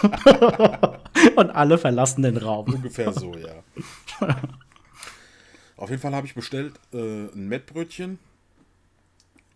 [1.37, 2.75] und alle verlassen den Raum.
[2.75, 4.29] Ungefähr so, ja.
[5.77, 8.19] Auf jeden Fall habe ich bestellt äh, ein Mettbrötchen.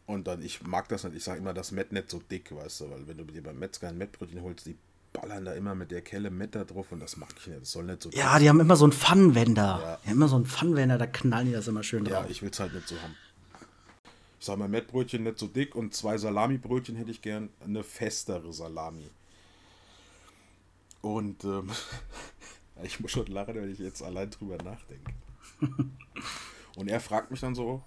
[0.06, 2.80] Und dann, ich mag das nicht, ich sage immer, das Mett nicht so dick, weißt
[2.80, 4.76] du, weil wenn du dir beim Metzger ein Mettbrötchen holst, die
[5.12, 7.62] ballern da immer mit der Kelle Mett da drauf und das mag ich nicht.
[7.62, 9.80] Das soll nicht so Ja, die haben immer so einen Pfannenwender.
[9.82, 9.98] Ja.
[10.04, 12.24] Die haben immer so einen Pfannenwender, da knallen die das immer schön drauf.
[12.24, 13.14] Ja, ich will es halt nicht so haben.
[14.40, 18.52] Ich sage mal, Mettbrötchen nicht so dick und zwei Salamibrötchen hätte ich gern eine festere
[18.52, 19.10] Salami.
[21.02, 21.70] Und ähm,
[22.82, 25.12] Ich muss schon lachen, wenn ich jetzt allein drüber nachdenke.
[26.76, 27.82] Und er fragt mich dann so,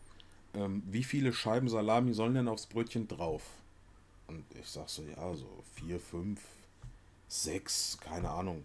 [0.56, 3.44] ähm, wie viele Scheiben Salami sollen denn aufs Brötchen drauf?
[4.28, 6.40] Und ich sag so, ja, so vier, fünf,
[7.28, 8.64] sechs, keine Ahnung.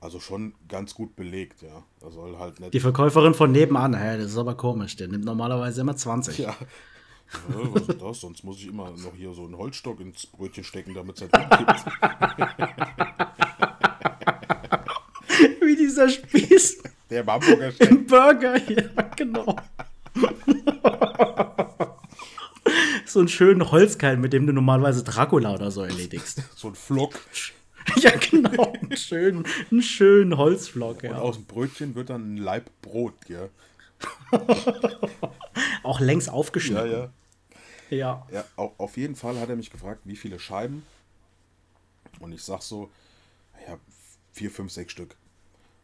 [0.00, 1.82] Also schon ganz gut belegt, ja.
[2.00, 2.74] Da soll halt nicht.
[2.74, 4.96] Die Verkäuferin von nebenan, hä, das ist aber komisch.
[4.96, 6.38] Der nimmt normalerweise immer 20.
[6.38, 6.54] Ja.
[7.48, 8.20] Ja, was ist das?
[8.20, 11.34] Sonst muss ich immer noch hier so einen Holzstock ins Brötchen stecken, damit es nicht
[11.34, 11.84] umkippt.
[15.62, 16.82] Wie dieser Spieß
[17.14, 17.90] Der Hamburger Steak.
[17.90, 19.56] im Burger, ja, genau.
[23.06, 26.42] so einen schönen Holzkeil, mit dem du normalerweise Dracula oder so erledigst.
[26.56, 27.20] So ein Flock.
[27.96, 28.72] Ja, genau.
[28.72, 31.16] Einen schönen, einen schönen Holzflock, Und ja.
[31.18, 33.48] aus dem Brötchen wird dann ein Laib Brot, ja.
[35.82, 36.90] Auch längs Ja, aufgeschnitten.
[36.90, 37.10] ja.
[37.90, 38.26] Ja.
[38.32, 40.84] Ja, au- auf jeden Fall hat er mich gefragt, wie viele Scheiben.
[42.20, 42.90] Und ich sag so,
[43.68, 43.76] ja,
[44.32, 45.14] vier, fünf, sechs Stück.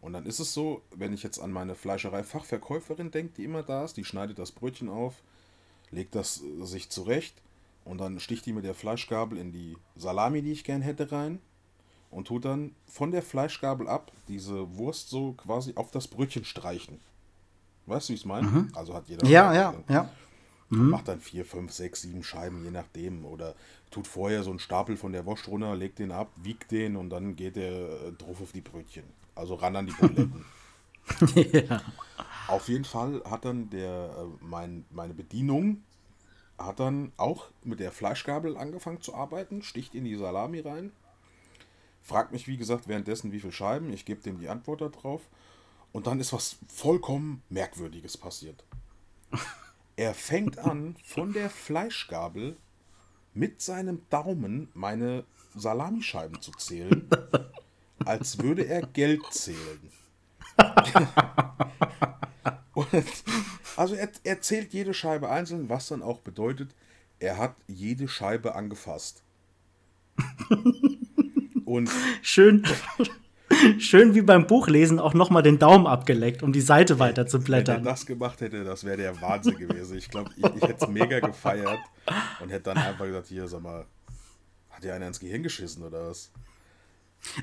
[0.00, 3.84] Und dann ist es so, wenn ich jetzt an meine Fleischerei-Fachverkäuferin denke, die immer da
[3.84, 5.22] ist, die schneidet das Brötchen auf,
[5.90, 7.34] legt das äh, sich zurecht
[7.84, 11.40] und dann sticht die mit der Fleischgabel in die Salami, die ich gern hätte, rein
[12.10, 17.00] und tut dann von der Fleischgabel ab diese Wurst so quasi auf das Brötchen streichen.
[17.86, 18.46] Weißt du, wie ich es meine?
[18.74, 19.26] Also hat jeder.
[19.26, 20.10] Ja, ja, ja.
[20.90, 23.24] Macht dann vier, fünf, sechs, sieben Scheiben, je nachdem.
[23.24, 23.56] Oder
[23.90, 27.10] tut vorher so einen Stapel von der Wurst runter, legt den ab, wiegt den und
[27.10, 29.02] dann geht der äh, drauf auf die Brötchen.
[29.40, 30.44] Also ran an die Buletten.
[31.68, 31.80] ja.
[32.46, 35.82] Auf jeden Fall hat dann der, äh, mein, meine Bedienung
[36.58, 40.92] hat dann auch mit der Fleischgabel angefangen zu arbeiten, sticht in die Salami rein,
[42.02, 43.92] fragt mich, wie gesagt, währenddessen, wie viele Scheiben.
[43.92, 45.22] Ich gebe dem die Antwort darauf.
[45.92, 48.62] Und dann ist was vollkommen Merkwürdiges passiert.
[49.96, 52.56] Er fängt an, von der Fleischgabel
[53.32, 55.24] mit seinem Daumen meine
[55.54, 57.08] Salamischeiben zu zählen,
[58.04, 59.80] als würde er Geld zählen.
[63.76, 66.74] Also er, er zählt jede Scheibe einzeln, was dann auch bedeutet,
[67.18, 69.22] er hat jede Scheibe angefasst.
[71.64, 71.90] Und
[72.22, 72.64] Schön,
[73.78, 77.42] schön wie beim Buchlesen auch nochmal den Daumen abgeleckt, um die Seite weiter zu wenn
[77.42, 77.84] er blättern.
[77.84, 79.96] das gemacht hätte, das wäre der Wahnsinn gewesen.
[79.96, 81.80] Ich glaube, ich, ich hätte es mega gefeiert
[82.40, 83.86] und hätte dann einfach gesagt, hier, sag mal,
[84.70, 86.30] hat dir einer ins Gehirn geschissen oder was?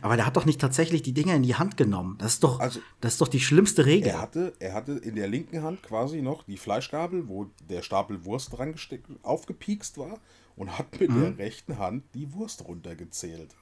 [0.01, 2.15] Aber der hat doch nicht tatsächlich die Dinger in die Hand genommen.
[2.17, 4.09] Das ist doch, Also- das ist doch die schlimmste Regel.
[4.09, 8.25] Er hatte, er hatte in der linken Hand quasi noch die Fleischgabel, wo der Stapel
[8.25, 10.19] Wurst dran gesteckt, aufgepiekst war
[10.55, 13.53] und hat mit der rechten Hand die Wurst runtergezählt.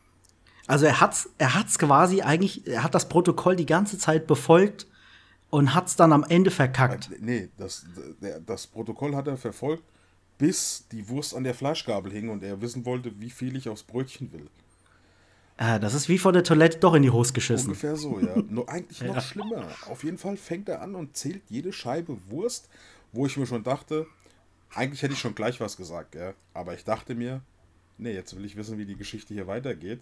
[0.68, 4.88] Also er hat's, er hat's quasi eigentlich, er hat das Protokoll die ganze Zeit befolgt
[5.50, 7.10] und hat's dann am Ende verkackt.
[7.20, 7.86] Nee, das,
[8.46, 9.84] das Protokoll hat er verfolgt,
[10.38, 13.84] bis die Wurst an der Fleischgabel hing und er wissen wollte, wie viel ich aufs
[13.84, 14.50] Brötchen will.
[15.58, 17.70] Äh, das ist wie vor der Toilette doch in die Hose geschissen.
[17.70, 18.36] Ungefähr so, ja.
[18.50, 19.68] Nur eigentlich noch schlimmer.
[19.88, 22.70] Auf jeden Fall fängt er an und zählt jede Scheibe Wurst,
[23.12, 24.06] wo ich mir schon dachte,
[24.74, 26.34] eigentlich hätte ich schon gleich was gesagt, ja.
[26.54, 27.42] Aber ich dachte mir,
[27.98, 30.02] nee, jetzt will ich wissen, wie die Geschichte hier weitergeht.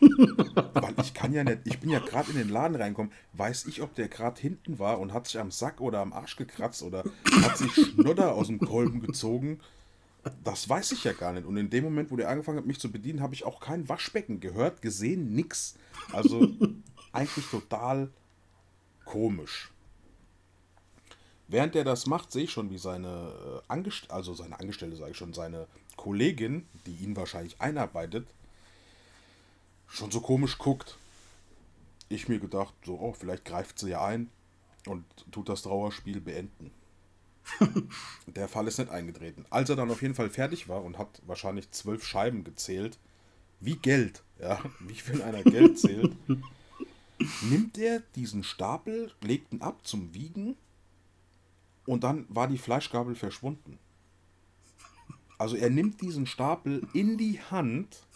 [0.00, 3.82] Weil ich kann ja nicht, ich bin ja gerade in den Laden reinkommen, weiß ich,
[3.82, 7.04] ob der gerade hinten war und hat sich am Sack oder am Arsch gekratzt oder
[7.42, 9.60] hat sich Schnodder aus dem Kolben gezogen.
[10.44, 11.46] Das weiß ich ja gar nicht.
[11.46, 13.88] Und in dem Moment, wo der angefangen hat, mich zu bedienen, habe ich auch kein
[13.88, 15.74] Waschbecken gehört, gesehen, nix.
[16.12, 16.48] Also
[17.12, 18.10] eigentlich total
[19.04, 19.70] komisch.
[21.48, 25.10] Während er das macht, sehe ich schon, wie seine äh, Angest also seine Angestellte, sage
[25.12, 25.66] ich schon, seine
[25.96, 28.26] Kollegin, die ihn wahrscheinlich einarbeitet,
[29.88, 30.96] schon so komisch guckt.
[32.08, 34.30] Ich mir gedacht, so, oh, vielleicht greift sie ja ein
[34.86, 36.70] und tut das Trauerspiel beenden.
[38.26, 39.44] Der Fall ist nicht eingetreten.
[39.50, 42.98] Als er dann auf jeden Fall fertig war und hat wahrscheinlich zwölf Scheiben gezählt,
[43.60, 46.12] wie Geld, ja, wie viel einer Geld zählt,
[47.42, 50.56] nimmt er diesen Stapel, legt ihn ab zum Wiegen
[51.86, 53.78] und dann war die Fleischgabel verschwunden.
[55.38, 58.06] Also er nimmt diesen Stapel in die Hand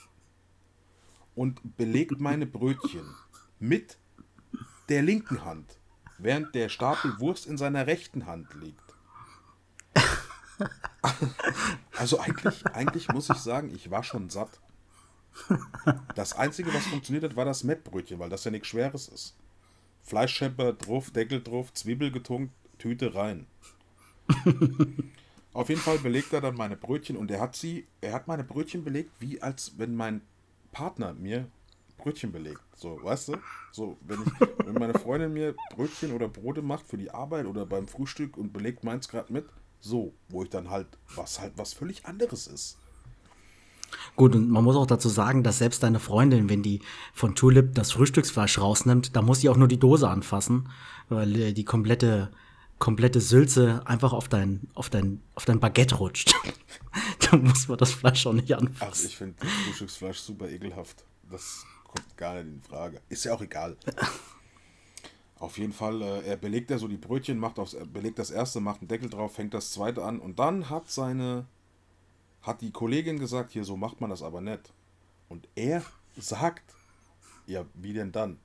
[1.35, 3.07] und belegt meine Brötchen
[3.59, 3.97] mit
[4.89, 5.79] der linken Hand,
[6.19, 8.84] während der Stapel Wurst in seiner rechten Hand liegt.
[11.97, 14.61] Also eigentlich, eigentlich muss ich sagen, ich war schon satt.
[16.15, 19.37] Das Einzige, was funktioniert hat, war das Mettbrötchen, weil das ja nichts Schweres ist.
[20.03, 23.47] Fleischschepper drauf, Deckel drauf, Zwiebel getunkt, Tüte rein.
[25.53, 28.45] Auf jeden Fall belegt er dann meine Brötchen und er hat sie, er hat meine
[28.45, 30.21] Brötchen belegt, wie als wenn mein
[30.73, 31.49] Partner mir
[31.97, 32.61] Brötchen belegt.
[32.77, 33.37] So, weißt du?
[33.71, 34.33] So, wenn ich,
[34.67, 38.53] wenn meine Freundin mir Brötchen oder Brote macht für die Arbeit oder beim Frühstück und
[38.53, 39.47] belegt meins gerade mit,
[39.85, 42.79] so, wo ich dann halt, was halt was völlig anderes ist.
[44.17, 46.81] Gut, und man muss auch dazu sagen, dass selbst deine Freundin, wenn die
[47.13, 50.71] von Tulip das Frühstücksfleisch rausnimmt, da muss sie auch nur die Dose anfassen,
[51.09, 52.31] weil äh, die komplette
[52.81, 56.35] komplette Sülze einfach auf dein, auf dein, auf dein Baguette rutscht.
[57.31, 58.83] da muss man das Fleisch auch nicht anfassen.
[58.83, 61.05] Also ich finde das Frühstücksfleisch super ekelhaft.
[61.31, 63.01] Das kommt gar nicht in Frage.
[63.09, 63.77] Ist ja auch egal.
[65.45, 68.61] Auf jeden Fall, äh, er belegt ja so die Brötchen, macht aufs, belegt das erste,
[68.61, 71.45] macht einen Deckel drauf, fängt das zweite an und dann hat seine,
[72.41, 74.73] hat die Kollegin gesagt, hier so macht man das aber nicht.
[75.29, 75.83] Und er
[76.17, 76.75] sagt,
[77.47, 78.39] ja, wie denn dann?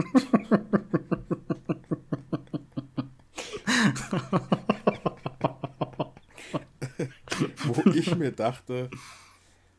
[7.64, 8.92] Wo ich mir dachte,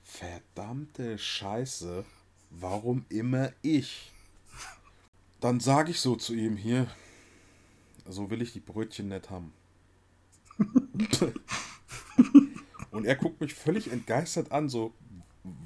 [0.02, 2.04] verdammte Scheiße,
[2.50, 4.10] warum immer ich?
[5.41, 6.89] Dann sage ich so zu ihm hier,
[8.09, 9.53] so will ich die Brötchen nicht haben.
[12.91, 14.95] Und er guckt mich völlig entgeistert an, so,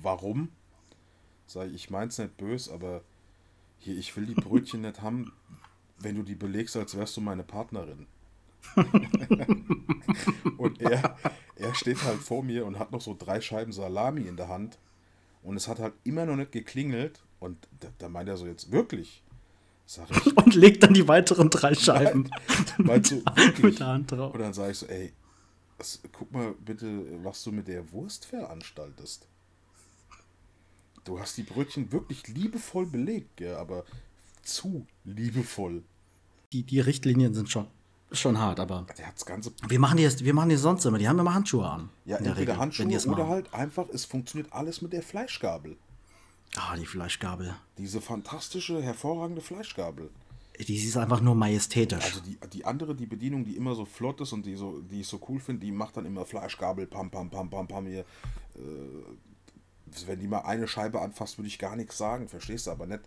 [0.03, 0.49] warum?
[1.47, 3.03] Sag ich, ich mein's nicht böse, aber
[3.79, 5.33] hier, ich will die Brötchen nicht haben,
[5.99, 8.07] wenn du die belegst, als wärst du meine Partnerin.
[10.59, 11.17] und er,
[11.57, 14.79] er steht halt vor mir und hat noch so drei Scheiben Salami in der Hand.
[15.43, 17.23] Und es hat halt immer noch nicht geklingelt.
[17.39, 19.23] Und da, da meint er so jetzt wirklich.
[20.37, 22.31] Und legt dann die weiteren drei Scheiben
[22.79, 23.23] meinst du,
[23.63, 24.35] mit der Hand drauf.
[24.35, 25.13] Und dann sage ich so, ey,
[25.79, 29.27] das, guck mal bitte, was du mit der Wurst veranstaltest.
[31.05, 33.85] Du hast die Brötchen wirklich liebevoll belegt, ja, aber
[34.43, 35.83] zu liebevoll.
[36.53, 37.67] Die, die Richtlinien sind schon
[38.13, 38.87] schon hart, aber.
[38.99, 39.53] Der hat's ganze.
[39.69, 40.99] Wir machen die, wir machen die sonst immer.
[40.99, 41.91] Die haben immer Handschuhe an.
[42.05, 45.77] Ja, entweder Regel, Handschuhe oder halt einfach, es funktioniert alles mit der Fleischgabel.
[46.57, 47.55] Ah, die Fleischgabel.
[47.79, 50.11] Diese fantastische, hervorragende Fleischgabel.
[50.59, 52.05] Die ist einfach nur majestätisch.
[52.05, 55.01] Also die, die andere, die Bedienung, die immer so flott ist und die, so, die
[55.01, 58.01] ich so cool finde, die macht dann immer Fleischgabel, pam, pam, pam, pam, pam hier.
[58.57, 62.73] Äh, wenn die mal eine Scheibe anfasst, würde ich gar nichts sagen, verstehst du?
[62.73, 63.03] Aber nicht,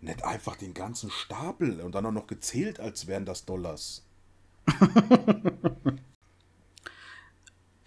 [0.00, 4.04] nicht einfach den ganzen Stapel und dann auch noch gezählt, als wären das Dollars.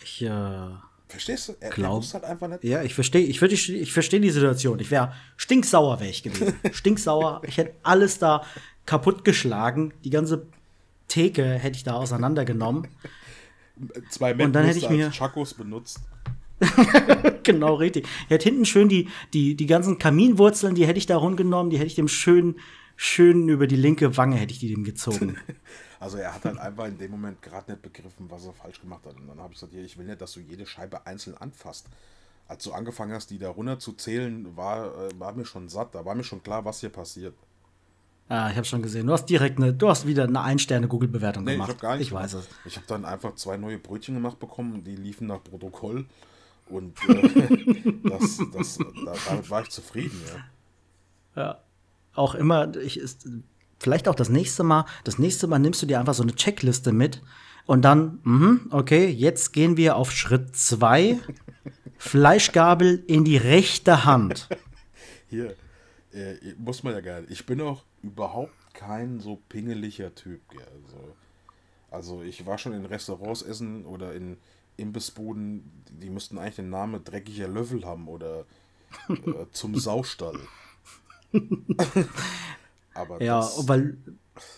[0.04, 0.89] ich, äh.
[1.10, 1.56] Verstehst du?
[1.60, 2.64] Er glaub, halt einfach nicht.
[2.64, 4.80] Ja, ich verstehe ich, ich versteh die Situation.
[4.80, 6.54] Ich wäre stinksauer, wäre ich gewesen.
[6.72, 7.42] stinksauer.
[7.48, 8.44] Ich hätte alles da
[8.86, 9.92] kaputtgeschlagen.
[10.04, 10.46] Die ganze
[11.08, 12.88] Theke hätte ich da auseinandergenommen.
[14.12, 16.02] Zwei Menschen und dann hätte ich mir Chakos benutzt.
[17.44, 18.08] genau, richtig.
[18.28, 21.78] Er hat hinten schön die, die, die ganzen Kaminwurzeln, die hätte ich da rundgenommen, die
[21.78, 22.58] hätte ich dem schön,
[23.02, 25.38] schön über die linke Wange hätte ich die dem gezogen.
[26.02, 29.06] Also er hat halt einfach in dem Moment gerade nicht begriffen, was er falsch gemacht
[29.06, 29.18] hat.
[29.18, 31.88] Und dann habe ich gesagt, ich will nicht, dass du jede Scheibe einzeln anfasst.
[32.48, 35.94] Als du angefangen hast, die da runter zu zählen, war, äh, war mir schon satt.
[35.94, 37.34] Da war mir schon klar, was hier passiert.
[38.30, 39.08] Ah, ich habe schon gesehen.
[39.08, 41.74] Du hast direkt eine, du hast wieder eine Ein-Sterne-Google-Bewertung nee, gemacht.
[41.74, 42.48] Ich, gar nicht ich weiß es.
[42.64, 46.06] Ich habe dann einfach zwei neue Brötchen gemacht bekommen, die liefen nach Protokoll.
[46.70, 50.18] Und äh, das, das, da, damit war ich zufrieden,
[51.36, 51.44] ja.
[51.44, 51.60] Ja.
[52.14, 53.28] Auch immer, ich ist,
[53.80, 56.92] vielleicht auch das nächste Mal, das nächste Mal nimmst du dir einfach so eine Checkliste
[56.92, 57.22] mit
[57.66, 61.20] und dann, mh, okay, jetzt gehen wir auf Schritt zwei.
[62.00, 64.48] Fleischgabel in die rechte Hand.
[65.30, 65.54] Hier,
[66.14, 67.32] äh, muss man ja gar nicht.
[67.32, 70.42] Ich bin auch überhaupt kein so pingeliger Typ.
[70.54, 70.62] Ja.
[70.62, 71.16] Also,
[71.92, 74.38] also ich war schon in Restaurants essen oder in
[74.78, 75.70] Imbissbuden,
[76.02, 78.46] die müssten eigentlich den Namen dreckiger Löffel haben oder
[79.10, 80.40] äh, zum Saustall.
[82.94, 83.98] Aber ja, weil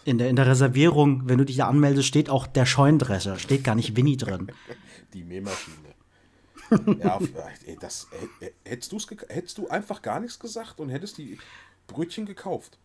[0.05, 3.63] in der, in der Reservierung, wenn du dich da anmeldest, steht auch der Scheundrescher, steht
[3.63, 4.51] gar nicht Winnie drin.
[5.13, 5.77] Die Mähmaschine.
[7.03, 7.19] ja,
[7.65, 8.07] ey, das,
[8.39, 11.37] ey, hättest, du's hättest du einfach gar nichts gesagt und hättest die
[11.87, 12.79] Brötchen gekauft.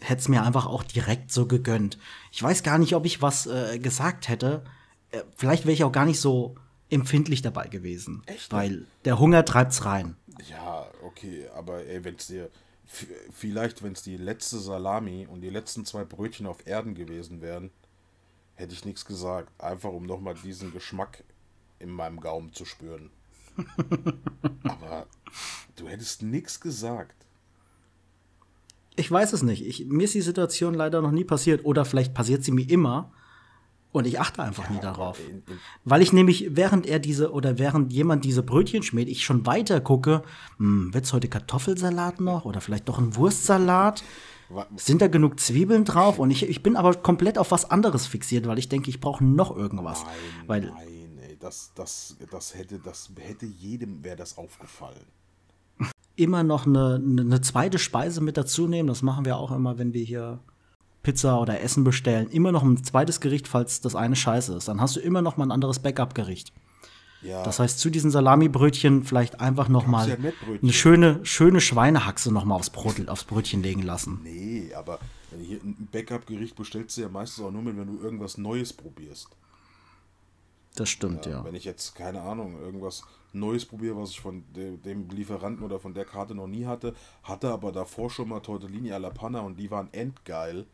[0.00, 1.98] Hätte es mir einfach auch direkt so gegönnt.
[2.32, 4.64] Ich weiß gar nicht, ob ich was äh, gesagt hätte.
[5.12, 6.56] Äh, vielleicht wäre ich auch gar nicht so
[6.90, 8.22] empfindlich dabei gewesen.
[8.26, 8.52] Echt?
[8.52, 10.16] Weil der Hunger treibt's rein.
[10.50, 10.87] Ja,
[11.18, 12.50] okay, aber ey, wenn es dir
[13.32, 17.70] vielleicht, wenn es die letzte Salami und die letzten zwei Brötchen auf Erden gewesen wären,
[18.54, 19.52] hätte ich nichts gesagt.
[19.60, 21.22] Einfach um nochmal diesen Geschmack
[21.78, 23.10] in meinem Gaumen zu spüren.
[24.64, 25.06] Aber
[25.76, 27.14] du hättest nichts gesagt.
[28.96, 29.64] Ich weiß es nicht.
[29.64, 31.64] Ich, mir ist die Situation leider noch nie passiert.
[31.64, 33.12] Oder vielleicht passiert sie mir immer.
[33.98, 35.18] Und ich achte einfach ja, nie darauf.
[35.28, 35.42] In, in
[35.84, 39.80] Weil ich nämlich, während er diese oder während jemand diese Brötchen schmiert, ich schon weiter
[39.80, 40.22] gucke,
[40.58, 44.04] hm, wird es heute Kartoffelsalat noch oder vielleicht doch ein Wurstsalat?
[44.76, 46.18] Sind da genug Zwiebeln drauf?
[46.18, 49.22] Und ich, ich bin aber komplett auf was anderes fixiert, weil ich denke, ich brauche
[49.24, 50.04] noch irgendwas.
[50.04, 50.14] Nein,
[50.46, 55.04] weil nein, ey, das, das, das, hätte, das hätte jedem, wäre das aufgefallen.
[56.16, 59.92] Immer noch eine, eine zweite Speise mit dazu nehmen, das machen wir auch immer, wenn
[59.92, 60.40] wir hier
[61.08, 64.68] Pizza oder Essen bestellen, immer noch ein zweites Gericht, falls das eine scheiße ist.
[64.68, 66.52] Dann hast du immer noch mal ein anderes Backup-Gericht.
[67.22, 67.42] Ja.
[67.44, 70.16] Das heißt, zu diesen Salamibrötchen vielleicht einfach noch mal ja
[70.62, 74.20] eine schöne, schöne Schweinehaxe noch mal aufs, Brot, aufs Brötchen legen lassen.
[74.22, 74.98] Nee, aber
[75.42, 79.30] hier ein Backup-Gericht bestellst du ja meistens auch nur mit, wenn du irgendwas Neues probierst.
[80.76, 81.42] Das stimmt, ja.
[81.42, 83.02] Wenn ich jetzt, keine Ahnung, irgendwas
[83.32, 86.94] Neues probiere, was ich von de dem Lieferanten oder von der Karte noch nie hatte,
[87.22, 90.66] hatte aber davor schon mal Tortellini alla Panna und die waren endgeil.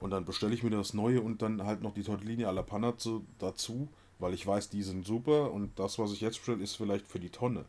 [0.00, 2.96] Und dann bestelle ich mir das Neue und dann halt noch die Tortellini alla Panna
[2.96, 3.88] zu, dazu,
[4.18, 7.20] weil ich weiß, die sind super und das, was ich jetzt bestelle, ist vielleicht für
[7.20, 7.66] die Tonne.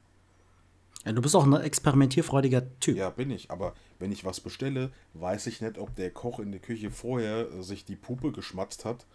[1.06, 1.12] ja.
[1.12, 2.96] Du bist auch ein experimentierfreudiger Typ.
[2.96, 3.52] Ja, bin ich.
[3.52, 7.52] Aber wenn ich was bestelle, weiß ich nicht, ob der Koch in der Küche vorher
[7.52, 9.06] äh, sich die Puppe geschmatzt hat.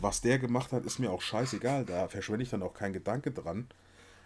[0.00, 1.84] Was der gemacht hat, ist mir auch scheißegal.
[1.84, 3.66] Da verschwende ich dann auch keinen Gedanke dran.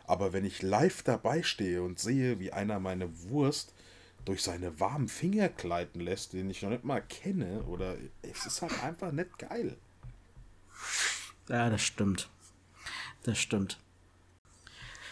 [0.04, 3.74] Aber wenn ich live dabei stehe und sehe, wie einer meine Wurst
[4.28, 8.60] durch seine warmen Finger gleiten lässt, den ich noch nicht mal kenne, oder es ist
[8.60, 9.78] halt einfach nicht geil.
[11.48, 12.28] Ja, das stimmt.
[13.22, 13.78] Das stimmt.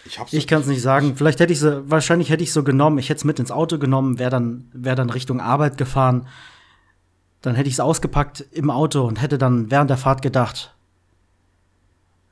[0.05, 1.17] Ich Ich kann es nicht sagen.
[1.17, 2.99] Vielleicht hätte ich sie, wahrscheinlich hätte ich so genommen.
[2.99, 6.29] Ich hätte es mit ins Auto genommen, wäre dann, wär dann Richtung Arbeit gefahren.
[7.41, 10.77] Dann hätte ich es ausgepackt im Auto und hätte dann während der Fahrt gedacht,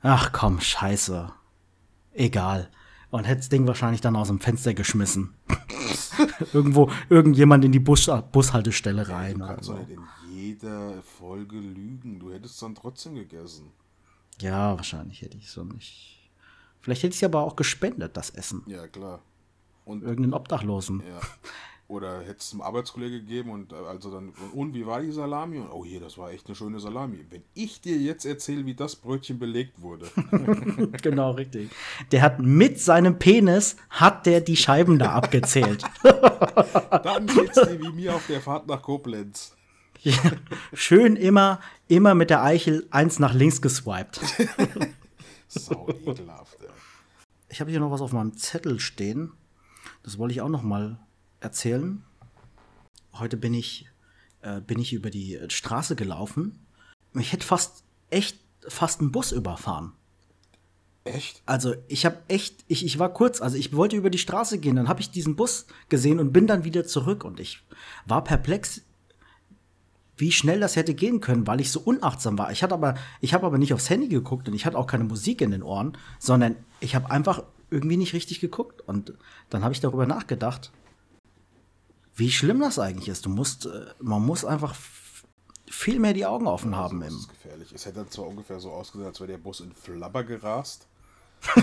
[0.01, 1.31] ach komm, scheiße.
[2.13, 2.69] Egal.
[3.09, 5.33] Und hätte das Ding wahrscheinlich dann aus dem Fenster geschmissen.
[6.53, 9.39] Irgendwo, irgendjemand in die Bus, Bushaltestelle rein.
[9.39, 12.19] Du oder kannst doch nicht in jeder Folge lügen.
[12.19, 13.71] Du hättest dann trotzdem gegessen.
[14.39, 16.29] Ja, wahrscheinlich hätte ich so nicht.
[16.81, 18.63] Vielleicht hätte ich es aber auch gespendet, das Essen.
[18.67, 19.21] Ja, klar.
[19.85, 21.01] Und Irgendeinen Obdachlosen.
[21.07, 21.19] Ja.
[21.87, 25.59] Oder hätte es einem Arbeitskollege gegeben und äh, also dann, und wie war die Salami?
[25.59, 27.23] Und oh hier, das war echt eine schöne Salami.
[27.29, 30.07] Wenn ich dir jetzt erzähle, wie das Brötchen belegt wurde,
[31.03, 31.69] Genau, richtig.
[32.11, 35.83] Der hat mit seinem Penis, hat der die Scheiben da abgezählt.
[36.03, 39.55] dann geht's dir wie mir auf der Fahrt nach Koblenz.
[40.01, 40.13] Ja,
[40.73, 44.19] Schön immer, immer mit der Eichel eins nach links geswiped.
[45.47, 46.69] Sau ekelhaft, ey.
[47.49, 49.33] Ich habe hier noch was auf meinem Zettel stehen.
[50.03, 50.99] Das wollte ich auch noch mal
[51.45, 52.03] erzählen.
[53.13, 53.87] Heute bin ich,
[54.41, 56.59] äh, bin ich über die Straße gelaufen.
[57.13, 59.93] Ich hätte fast, echt, fast einen Bus überfahren.
[61.05, 61.43] Echt?
[61.45, 64.75] Also ich habe echt, ich, ich war kurz, also ich wollte über die Straße gehen,
[64.75, 67.63] dann habe ich diesen Bus gesehen und bin dann wieder zurück und ich
[68.07, 68.81] war perplex,
[70.17, 72.51] wie schnell das hätte gehen können, weil ich so unachtsam war.
[72.51, 75.03] Ich hatte aber, ich habe aber nicht aufs Handy geguckt und ich hatte auch keine
[75.03, 79.13] Musik in den Ohren, sondern ich habe einfach irgendwie nicht richtig geguckt und
[79.51, 80.71] dann habe ich darüber nachgedacht,
[82.15, 83.25] wie schlimm das eigentlich ist.
[83.25, 84.75] Du musst, äh, man muss einfach
[85.67, 87.01] viel mehr die Augen offen haben.
[87.01, 87.71] Das Im, ist gefährlich.
[87.73, 90.87] Es hätte dann zwar ungefähr so ausgesehen, als wäre der Bus in Flabber gerast.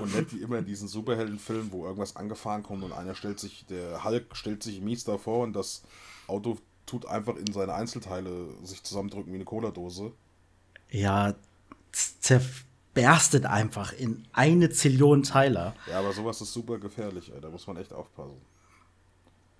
[0.00, 3.66] und nicht wie immer in diesen Superheldenfilmen, wo irgendwas angefahren kommt und einer stellt sich,
[3.66, 5.82] der Hulk stellt sich mies davor und das
[6.26, 10.12] Auto tut einfach in seine Einzelteile sich zusammendrücken wie eine Cola-Dose.
[10.90, 11.34] ja,
[11.92, 12.40] z-
[13.02, 15.74] zerberstet einfach in eine Zillion Teile.
[15.88, 17.40] Ja, aber sowas ist super gefährlich, ey.
[17.40, 18.36] Da muss man echt aufpassen.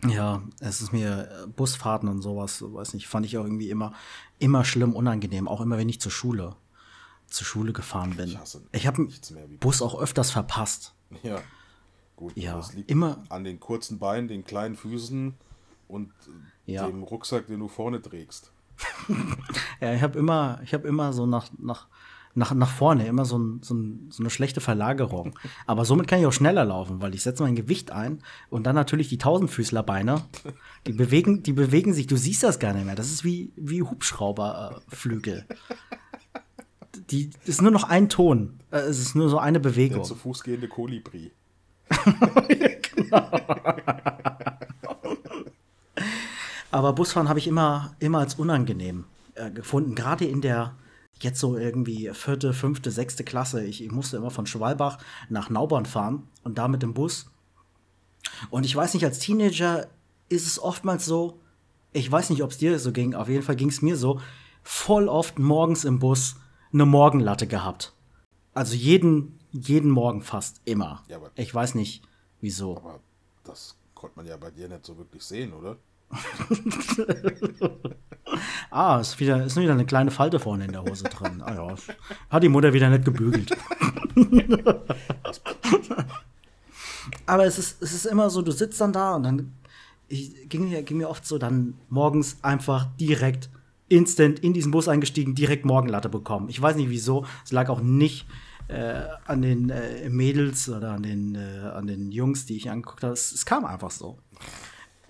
[0.07, 3.93] Ja, es ist mir äh, Busfahrten und sowas, weiß nicht, fand ich auch irgendwie immer,
[4.39, 5.49] immer schlimm, unangenehm.
[5.49, 6.55] Auch immer, wenn ich zur Schule,
[7.27, 8.29] zur Schule gefahren bin.
[8.29, 10.95] Ich hasse Ich habe wie Bus auch öfters verpasst.
[11.23, 11.41] Ja.
[12.15, 15.35] Gut, Ja, das liegt immer- an den kurzen Beinen, den kleinen Füßen
[15.89, 16.11] und
[16.67, 16.87] äh, Ja.
[16.87, 18.53] dem Rucksack, den du vorne trägst.
[19.81, 21.87] Ja, ich habe immer, ich habe immer so nach, nach,
[22.35, 25.39] nach, nach vorne, immer so, ein, so, ein, so eine schlechte Verlagerung.
[25.67, 28.21] Aber somit kann ich auch schneller laufen, weil ich setze mein Gewicht ein
[28.51, 30.23] und dann natürlich die Tausendfüßlerbeine,
[30.87, 32.95] die bewegen, die bewegen sich, du siehst das gar nicht mehr.
[32.95, 35.47] Das ist wie, wie Hubschrauberflügel.
[37.11, 38.61] Die das ist nur noch ein Ton.
[38.71, 40.05] Äh, Es ist nur so eine Der Bewegung.
[40.05, 41.33] zu Fuß gehende Kolibri.
[46.71, 49.05] Aber Busfahren habe ich immer, immer als unangenehm
[49.35, 49.95] äh, gefunden.
[49.95, 50.75] Gerade in der
[51.21, 53.65] jetzt so irgendwie vierte, fünfte, sechste Klasse.
[53.65, 54.99] Ich, ich musste immer von Schwalbach
[55.29, 57.31] nach Naubern fahren und da mit dem Bus.
[58.51, 59.89] Und ich weiß nicht, als Teenager
[60.29, 61.41] ist es oftmals so,
[61.93, 64.21] ich weiß nicht, ob es dir so ging, auf jeden Fall ging es mir so,
[64.63, 66.37] voll oft morgens im Bus
[66.73, 67.95] eine Morgenlatte gehabt.
[68.55, 71.03] Also jeden, jeden Morgen fast immer.
[71.09, 72.03] Ja, ich weiß nicht,
[72.41, 72.77] wieso.
[72.77, 73.01] Aber
[73.45, 75.77] das konnte man ja bei dir nicht so wirklich sehen, oder?
[78.71, 81.43] Ah, ist wieder, ist wieder eine kleine Falte vorne in der Hose drin.
[81.43, 81.75] Ah ja,
[82.31, 83.57] hat die Mutter wieder nicht gebügelt.
[87.27, 89.53] Aber es ist, es ist immer so, du sitzt dann da und dann
[90.09, 93.51] ich, ging, mir, ging mir oft so dann morgens einfach direkt
[93.89, 96.49] instant in diesen Bus eingestiegen, direkt Morgenlatte bekommen.
[96.49, 97.27] Ich weiß nicht wieso.
[97.45, 98.27] Es lag auch nicht
[98.69, 103.03] äh, an den äh, Mädels oder an den, äh, an den Jungs, die ich angeguckt
[103.03, 103.15] habe.
[103.15, 104.19] Es, es kam einfach so.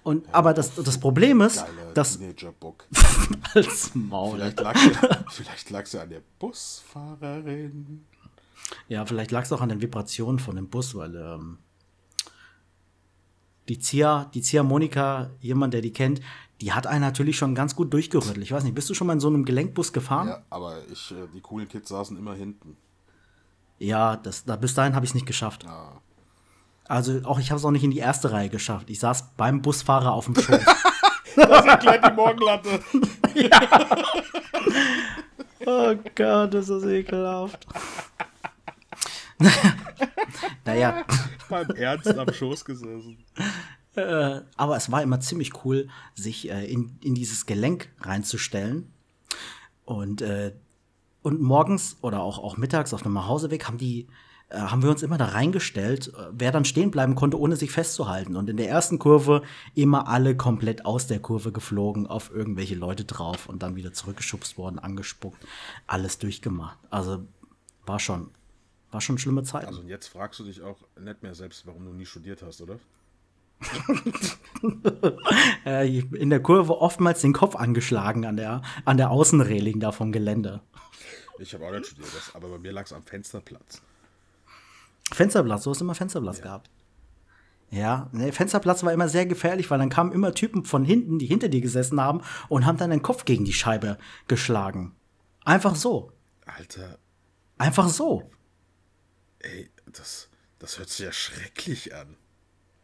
[0.08, 2.18] Und, aber das, das Problem ist, dass
[3.54, 4.38] als Maul.
[4.38, 8.06] Vielleicht lag ja, vielleicht lag's ja an der Busfahrerin.
[8.88, 11.58] Ja, vielleicht lag es auch an den Vibrationen von dem Bus, weil ähm,
[13.68, 16.22] die Zia, die Ziehharmonika, jemand, der die kennt,
[16.62, 18.38] die hat einen natürlich schon ganz gut durchgerüttelt.
[18.38, 20.28] Ich weiß nicht, bist du schon mal in so einem Gelenkbus gefahren?
[20.28, 22.78] Ja, aber ich, äh, die coolen Kids saßen immer hinten.
[23.78, 25.64] Ja, das, da, bis dahin habe ich es nicht geschafft.
[25.64, 26.00] Ja.
[26.88, 28.88] Also auch ich habe es auch nicht in die erste Reihe geschafft.
[28.90, 30.58] Ich saß beim Busfahrer auf dem Schoß.
[31.36, 32.80] Das erklärt die Morgenlatte.
[35.66, 37.64] oh Gott, ist das ekelhaft.
[40.64, 41.04] naja,
[41.48, 43.24] Beim Ernst am Schoß gesessen.
[43.94, 48.92] äh, aber es war immer ziemlich cool, sich äh, in, in dieses Gelenk reinzustellen.
[49.84, 50.54] Und, äh,
[51.22, 54.08] und morgens oder auch, auch mittags auf dem Nachhauseweg haben die
[54.56, 58.36] haben wir uns immer da reingestellt, äh, wer dann stehen bleiben konnte, ohne sich festzuhalten.
[58.36, 59.42] Und in der ersten Kurve
[59.74, 64.56] immer alle komplett aus der Kurve geflogen, auf irgendwelche Leute drauf und dann wieder zurückgeschubst
[64.56, 65.44] worden, angespuckt,
[65.86, 66.78] alles durchgemacht.
[66.88, 67.26] Also
[67.84, 68.30] war schon,
[68.90, 69.66] war schon schlimme Zeit.
[69.66, 72.62] Also und jetzt fragst du dich auch nicht mehr selbst, warum du nie studiert hast,
[72.62, 72.78] oder?
[75.66, 80.12] äh, in der Kurve oftmals den Kopf angeschlagen an der, an der Außenreling da vom
[80.12, 80.62] Gelände.
[81.38, 83.82] Ich habe auch nicht studiert, das, aber bei mir lag es am Fensterplatz.
[85.12, 86.70] Fensterplatz, du hast immer Fensterplatz gehabt.
[87.70, 91.26] Ja, ne, Fensterplatz war immer sehr gefährlich, weil dann kamen immer Typen von hinten, die
[91.26, 94.94] hinter dir gesessen haben und haben dann den Kopf gegen die Scheibe geschlagen.
[95.44, 96.12] Einfach so.
[96.46, 96.98] Alter,
[97.58, 98.30] Einfach so.
[99.40, 100.28] ey, das,
[100.58, 102.16] das hört sich ja schrecklich an.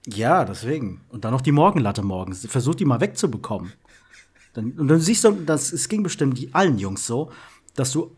[0.06, 1.02] Ja, deswegen.
[1.08, 2.46] Und dann noch die Morgenlatte morgens.
[2.46, 3.72] Versuch die mal wegzubekommen.
[4.52, 7.32] Dann, und dann siehst du, das, es ging bestimmt die, allen Jungs so,
[7.74, 8.14] dass du,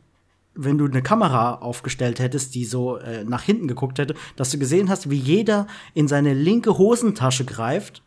[0.56, 4.58] wenn du eine Kamera aufgestellt hättest, die so äh, nach hinten geguckt hätte, dass du
[4.58, 8.02] gesehen hast, wie jeder in seine linke Hosentasche greift,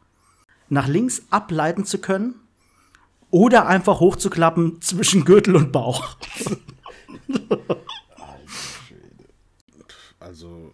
[0.70, 2.36] nach links ableiten zu können
[3.32, 6.18] oder einfach hochzuklappen zwischen Gürtel und Bauch.
[10.20, 10.74] Also,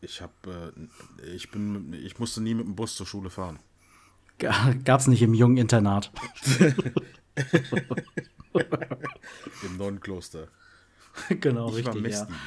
[0.00, 0.72] ich habe,
[1.22, 3.58] äh, ich bin, ich musste nie mit dem Bus zur Schule fahren.
[4.38, 6.12] Ga- Gab's nicht im jungen Internat.
[9.62, 10.48] Im Nonnenkloster.
[11.40, 12.14] genau, Ich war richtig.
[12.14, 12.26] Ja.
[12.26, 12.38] Messdiener.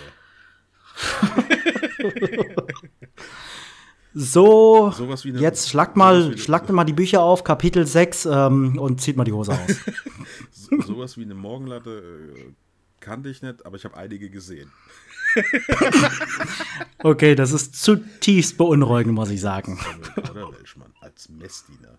[4.13, 8.99] So, wie eine- jetzt schlagt mal, schlagt mal die Bücher auf, Kapitel 6 ähm, und
[9.01, 9.75] zieht mal die Hose aus.
[10.51, 12.51] So, sowas wie eine Morgenlatte äh,
[12.99, 14.71] kannte ich nicht, aber ich habe einige gesehen.
[17.01, 19.79] Okay, das ist zutiefst beunruhigend, muss ich sagen.
[20.99, 21.97] Als Messdiener.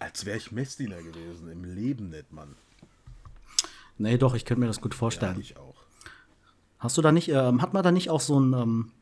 [0.00, 1.48] Als wäre ich Messdiener gewesen.
[1.50, 2.56] Im Leben nicht, Mann.
[3.98, 5.38] Nee, doch, ich könnte mir das gut Ja, vorstellen.
[5.40, 5.76] ich auch.
[6.78, 8.92] Hast du da nicht, ähm, hat man da nicht auch so einen, ähm,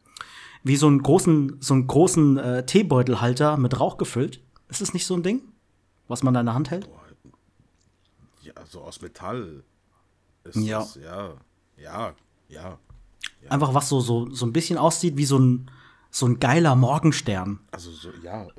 [0.62, 4.40] wie so einen großen, so einen großen äh, Teebeutelhalter mit Rauch gefüllt?
[4.68, 5.42] Ist das nicht so ein Ding,
[6.08, 6.88] was man da in der Hand hält?
[8.42, 9.64] Ja, so aus Metall.
[10.44, 10.80] Ist Ja.
[10.80, 11.34] Das, ja,
[11.76, 12.14] ja,
[12.48, 12.78] ja.
[13.48, 15.70] Einfach was so, so, so ein bisschen aussieht wie so ein,
[16.12, 17.58] so ein geiler Morgenstern.
[17.72, 18.50] Also so, ja, äh,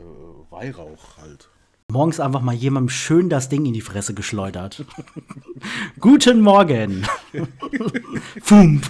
[0.49, 1.49] Weihrauch halt.
[1.89, 4.83] Morgens einfach mal jemandem schön das Ding in die Fresse geschleudert.
[5.99, 7.05] Guten Morgen.
[8.41, 8.81] Fum.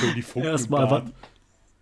[0.00, 1.04] Schön die Funken Erstmal einfach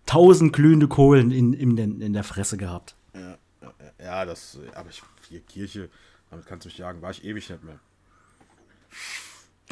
[0.05, 2.95] tausend glühende Kohlen in, in, den, in der Fresse gehabt.
[3.13, 5.89] Ja, ja, ja, das, aber ich, hier Kirche,
[6.29, 7.79] damit kannst du mich jagen, war ich ewig nicht mehr.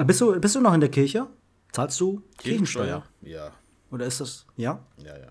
[0.05, 1.27] Bist du, bist du noch in der Kirche?
[1.71, 3.03] Zahlst du Kirchensteuer?
[3.21, 3.53] Ja,
[3.91, 4.83] Oder ist das, ja?
[4.97, 5.29] ja, ja.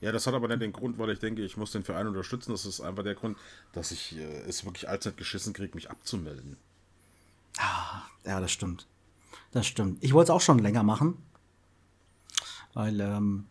[0.00, 2.52] Ja, das hat aber nicht den Grund, weil ich denke, ich muss den Verein unterstützen.
[2.52, 3.36] Das ist einfach der Grund,
[3.72, 6.56] dass ich äh, es wirklich allzeit geschissen kriege, mich abzumelden.
[8.24, 8.86] Ja, das stimmt.
[9.52, 10.02] Das stimmt.
[10.02, 11.18] Ich wollte es auch schon länger machen.
[12.72, 13.46] Weil, ähm,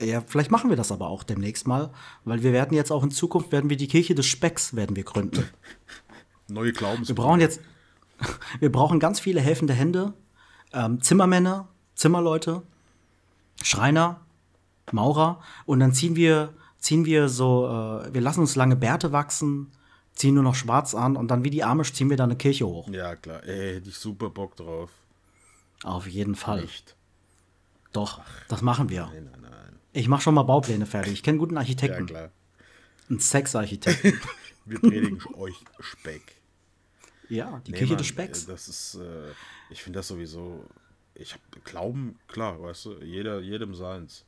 [0.00, 1.92] ja, vielleicht machen wir das aber auch demnächst mal,
[2.24, 5.04] weil wir werden jetzt auch in Zukunft, werden wir die Kirche des Specks werden wir
[5.04, 5.48] gründen.
[6.48, 7.08] Neue Glaubens.
[7.08, 7.60] Wir brauchen jetzt,
[8.60, 10.14] wir brauchen ganz viele helfende Hände,
[10.72, 12.62] ähm, Zimmermänner, Zimmerleute,
[13.66, 14.20] Schreiner,
[14.92, 19.72] Maurer und dann ziehen wir, ziehen wir so, äh, wir lassen uns lange Bärte wachsen,
[20.14, 22.66] ziehen nur noch schwarz an und dann wie die Amish ziehen wir da eine Kirche
[22.66, 22.88] hoch.
[22.88, 23.42] Ja, klar.
[23.44, 24.90] Ey, hätte ich super Bock drauf.
[25.82, 26.62] Auf jeden Fall.
[26.62, 26.96] Nicht.
[27.92, 29.06] Doch, das machen wir.
[29.12, 29.78] Nein, nein, nein.
[29.92, 31.12] Ich mache schon mal Baupläne fertig.
[31.14, 32.06] Ich kenne guten Ja, Architekten.
[32.06, 32.30] klar.
[33.10, 34.20] einen Sexarchitekten.
[34.64, 36.22] Wir predigen euch Speck.
[37.28, 38.46] ja, die Nee, Kirche Mann, des Specks.
[38.46, 39.30] Das ist, äh,
[39.70, 40.64] ich finde das sowieso.
[41.18, 44.24] Ich habe Glauben, klar, weißt du, jeder, jedem seins.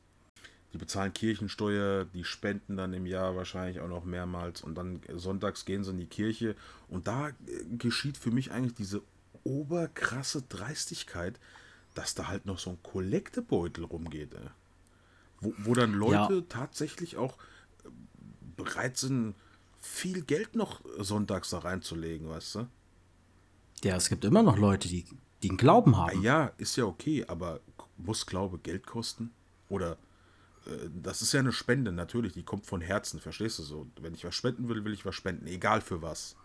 [0.72, 5.64] Die bezahlen Kirchensteuer, die spenden dann im Jahr wahrscheinlich auch noch mehrmals und dann sonntags
[5.64, 6.56] gehen sie in die Kirche
[6.88, 7.32] und da äh,
[7.78, 9.02] geschieht für mich eigentlich diese
[9.44, 11.40] oberkrasse Dreistigkeit,
[11.94, 14.34] dass da halt noch so ein Kollektebeutel rumgeht.
[14.34, 14.50] Ey.
[15.40, 16.44] Wo, wo dann Leute ja.
[16.48, 17.38] tatsächlich auch
[17.84, 17.88] äh,
[18.56, 19.34] bereit sind,
[19.80, 22.66] viel Geld noch sonntags da reinzulegen, weißt du?
[23.84, 25.04] Ja, es gibt immer noch Leute, die,
[25.42, 26.22] die einen Glauben haben.
[26.22, 27.60] Ja, ist ja okay, aber
[27.96, 29.32] muss Glaube Geld kosten?
[29.68, 29.92] Oder
[30.66, 33.86] äh, das ist ja eine Spende, natürlich, die kommt von Herzen, verstehst du so?
[34.00, 36.36] Wenn ich was spenden will, will ich was spenden, egal für was.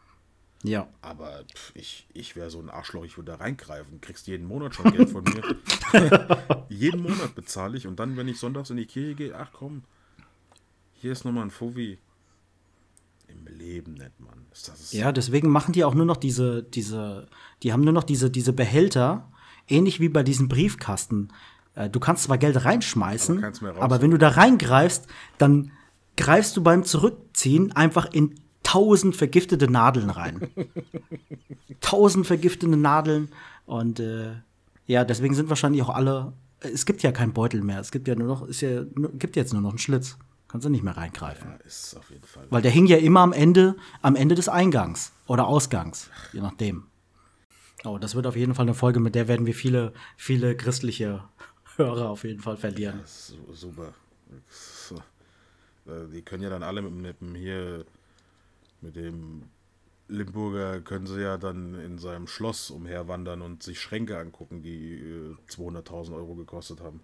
[0.64, 0.88] Ja.
[1.02, 4.00] Aber pff, ich, ich wäre so ein Arschloch, ich würde da reingreifen.
[4.00, 6.66] Kriegst jeden Monat schon Geld von mir.
[6.70, 9.84] jeden Monat bezahle ich und dann, wenn ich sonntags in die Kirche gehe, ach komm,
[10.94, 12.00] hier ist nochmal ein Fovi.
[13.54, 14.46] Leben Mann.
[14.50, 17.28] Das, das ja, deswegen machen die auch nur noch diese, diese,
[17.62, 19.32] die haben nur noch diese, diese Behälter,
[19.68, 21.30] ähnlich wie bei diesem Briefkasten.
[21.76, 25.72] Äh, du kannst zwar Geld reinschmeißen, aber, aber wenn du da reingreifst, dann
[26.18, 30.50] greifst du beim Zurückziehen einfach in tausend vergiftete Nadeln rein.
[31.82, 33.30] tausend vergiftete Nadeln
[33.66, 34.34] und äh,
[34.86, 36.34] ja, deswegen sind wahrscheinlich auch alle.
[36.60, 37.80] Es gibt ja keinen Beutel mehr.
[37.80, 38.84] Es gibt ja nur noch, ist ja,
[39.14, 40.18] gibt jetzt nur noch einen Schlitz.
[40.54, 41.50] Kannst du nicht mehr reingreifen.
[41.50, 42.46] Ja, ist auf jeden Fall.
[42.52, 46.86] Weil der hing ja immer am Ende, am Ende des Eingangs oder Ausgangs, je nachdem.
[47.86, 51.24] Oh, das wird auf jeden Fall eine Folge, mit der werden wir viele, viele christliche
[51.76, 53.00] Hörer auf jeden Fall verlieren.
[53.00, 53.96] Ja, super.
[55.88, 57.86] Äh, die können ja dann alle mit, mit dem hier,
[58.82, 59.50] mit dem
[60.08, 65.02] Limburger können sie ja dann in seinem Schloss umherwandern und sich Schränke angucken, die
[65.50, 67.02] 200.000 äh, Euro gekostet haben.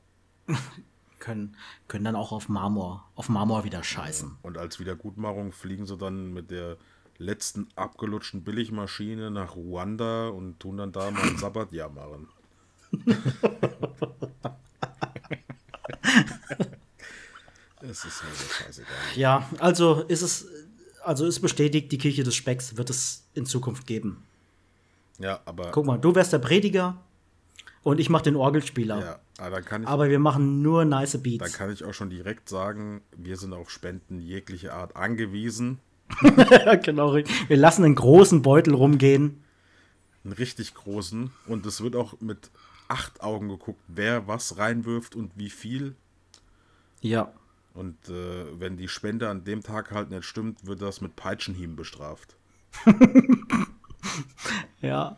[1.20, 1.56] können,
[1.88, 4.38] können dann auch auf Marmor, auf Marmor wieder scheißen.
[4.42, 6.78] Und als Wiedergutmachung fliegen sie dann mit der
[7.18, 12.28] letzten abgelutschten Billigmaschine nach Ruanda und tun dann da mal ein Sabbatjahr machen.
[17.82, 18.96] es ist mir so scheißegal.
[19.16, 20.48] Ja, also ist es,
[21.04, 24.24] also ist bestätigt, die Kirche des Specks wird es in Zukunft geben.
[25.20, 25.72] Ja, aber.
[25.72, 26.98] Guck mal, du wärst der Prediger
[27.84, 29.00] und ich mach den Orgelspieler.
[29.00, 31.52] Ja, aber, ich, aber wir machen nur nice Beats.
[31.52, 35.80] Da kann ich auch schon direkt sagen, wir sind auf Spenden jeglicher Art angewiesen.
[36.84, 39.44] genau, wir lassen einen großen Beutel rumgehen.
[40.24, 41.32] Einen richtig großen.
[41.48, 42.50] Und es wird auch mit
[42.88, 45.96] acht Augen geguckt, wer was reinwirft und wie viel.
[47.02, 47.32] Ja.
[47.74, 51.76] Und äh, wenn die Spende an dem Tag halt nicht stimmt, wird das mit Peitschenhieben
[51.76, 52.36] bestraft.
[54.82, 55.18] ja.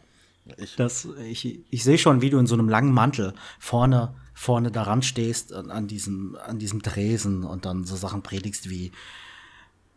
[0.58, 4.72] Ich, das, ich, ich sehe schon, wie du in so einem langen Mantel vorne, vorne
[4.72, 8.92] daran stehst, an diesem, an diesem Tresen und dann so Sachen predigst wie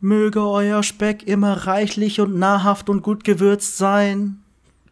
[0.00, 4.42] Möge euer Speck immer reichlich und nahrhaft und gut gewürzt sein.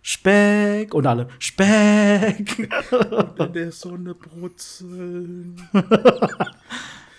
[0.01, 2.59] Speck und alle Speck.
[3.39, 5.57] In der Sonne brutzeln.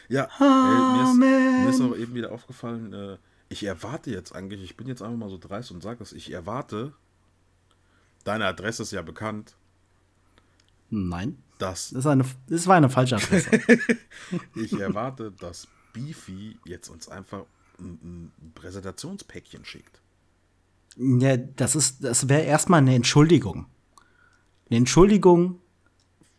[0.09, 3.17] ja, ey, mir, ist, mir, ist, auch eben wieder aufgefallen, äh,
[3.49, 6.31] ich erwarte jetzt eigentlich, ich bin jetzt einfach mal so dreist und sage es, ich
[6.31, 6.93] erwarte,
[8.23, 9.55] Deine Adresse ist ja bekannt.
[10.89, 11.37] Nein.
[11.59, 13.49] Das, das, eine, das war eine falsche Adresse.
[14.55, 17.45] ich erwarte, dass Beefy jetzt uns einfach
[17.79, 20.01] ein, ein Präsentationspäckchen schickt.
[20.97, 23.67] Ja, das ist, das wäre erstmal eine Entschuldigung.
[24.69, 25.59] Eine Entschuldigung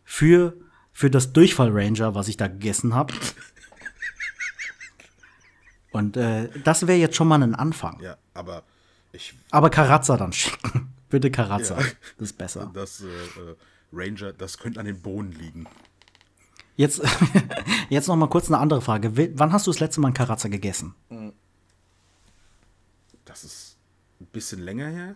[0.03, 0.53] für,
[0.93, 3.13] für das Durchfall Ranger, was ich da gegessen habe.
[5.91, 7.99] Und äh, das wäre jetzt schon mal ein Anfang.
[8.01, 8.63] Ja, aber
[9.11, 9.33] ich.
[9.49, 10.93] Aber Karazza dann schicken.
[11.15, 11.79] Bitte Karazza.
[11.79, 11.85] Ja.
[12.17, 12.69] Das ist besser.
[12.73, 13.55] Das äh, äh,
[13.93, 15.65] Ranger, das könnte an den Bohnen liegen.
[16.75, 17.01] Jetzt,
[17.89, 19.15] jetzt noch mal kurz eine andere Frage.
[19.39, 20.93] Wann hast du das letzte Mal einen Karazza gegessen?
[23.23, 23.77] Das ist
[24.19, 25.15] ein bisschen länger her.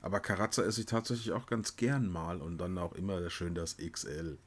[0.00, 3.76] Aber Karazza esse ich tatsächlich auch ganz gern mal und dann auch immer schön das
[3.76, 4.38] XL.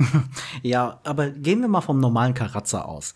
[0.64, 3.14] ja, aber gehen wir mal vom normalen Karazza aus.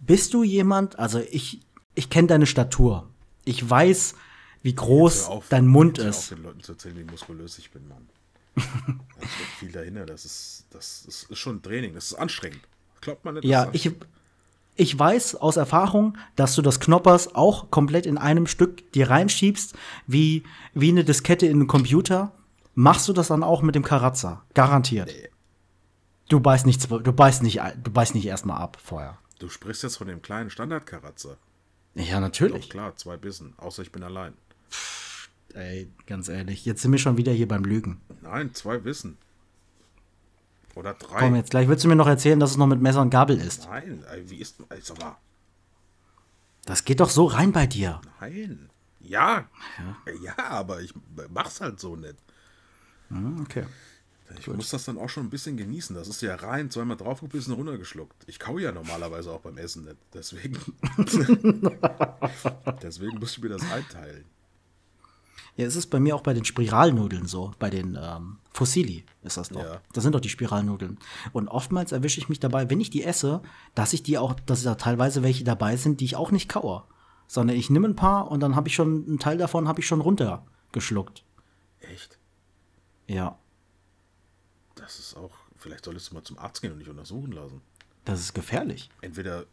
[0.00, 1.62] Bist du jemand, also ich,
[1.94, 3.08] ich kenne deine Statur.
[3.46, 4.14] Ich weiß,
[4.62, 6.32] wie groß auf, dein Mund ist.
[6.32, 8.08] Auf den Leuten zu erzählen, wie muskulös ich bin, Mann.
[8.58, 10.06] steckt viel dahinter.
[10.06, 11.94] Das ist, das, ist schon Training.
[11.94, 12.60] Das ist anstrengend.
[13.00, 13.44] Glaubt man nicht?
[13.44, 13.90] Ja, ich,
[14.74, 19.74] ich weiß aus Erfahrung, dass du das Knoppers auch komplett in einem Stück dir reinschiebst,
[20.06, 20.42] wie,
[20.74, 22.32] wie eine Diskette in einen Computer.
[22.74, 24.44] Machst du das dann auch mit dem Karazza?
[24.54, 25.08] Garantiert.
[25.08, 25.28] Nee.
[26.28, 29.18] Du beißt nicht, du beißt nicht, du beißt nicht erstmal ab vorher.
[29.38, 31.36] Du sprichst jetzt von dem kleinen Standard-Karazza.
[31.94, 32.66] Ja, natürlich.
[32.66, 33.54] Doch, klar, zwei Bissen.
[33.56, 34.34] Außer ich bin allein.
[35.54, 38.00] Ey, ganz ehrlich, jetzt sind wir schon wieder hier beim Lügen.
[38.22, 39.18] Nein, zwei Wissen.
[40.74, 41.18] Oder drei.
[41.18, 43.38] Komm, jetzt gleich willst du mir noch erzählen, dass es noch mit Messer und Gabel
[43.40, 43.66] ist.
[43.66, 44.56] Nein, ey, wie ist.
[44.68, 45.16] Ey, sag mal.
[46.64, 48.00] Das geht doch so rein bei dir.
[48.20, 48.70] Nein.
[49.00, 49.48] Ja.
[49.78, 50.92] Ja, ja aber ich
[51.30, 52.16] mach's halt so nicht.
[53.08, 53.64] Hm, okay.
[54.38, 54.56] Ich Gut.
[54.56, 55.96] muss das dann auch schon ein bisschen genießen.
[55.96, 58.24] Das ist ja rein, zweimal draufgebissen, runtergeschluckt.
[58.26, 59.96] Ich kau ja normalerweise auch beim Essen nicht.
[60.12, 60.58] Deswegen.
[62.82, 64.24] deswegen muss ich mir das einteilen.
[65.58, 69.36] Ja, es ist bei mir auch bei den Spiralnudeln so, bei den ähm, Fossili ist
[69.36, 69.60] das doch.
[69.60, 69.80] Ja.
[69.92, 70.98] Das sind doch die Spiralnudeln.
[71.32, 73.42] Und oftmals erwische ich mich dabei, wenn ich die esse,
[73.74, 76.84] dass ich die auch, dass da teilweise welche dabei sind, die ich auch nicht kaue.
[77.26, 79.86] Sondern ich nehme ein paar und dann habe ich schon, einen Teil davon habe ich
[79.88, 81.24] schon runtergeschluckt.
[81.80, 82.18] Echt?
[83.08, 83.36] Ja,
[84.76, 85.32] Das ist auch.
[85.56, 87.62] Vielleicht solltest du mal zum Arzt gehen und dich untersuchen lassen.
[88.04, 88.90] das ist gefährlich.
[89.00, 89.44] Entweder,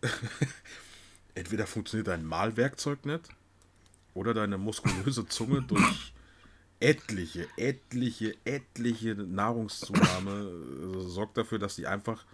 [1.34, 3.28] entweder funktioniert dein Mahlwerkzeug nicht
[4.16, 6.14] oder deine muskulöse Zunge durch
[6.80, 12.26] etliche, etliche, etliche Nahrungszunahme äh, sorgt dafür, dass die einfach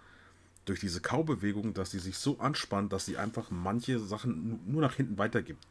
[0.64, 4.80] durch diese Kaubewegung, dass die sich so anspannt, dass sie einfach manche Sachen nu- nur
[4.80, 5.66] nach hinten weitergibt.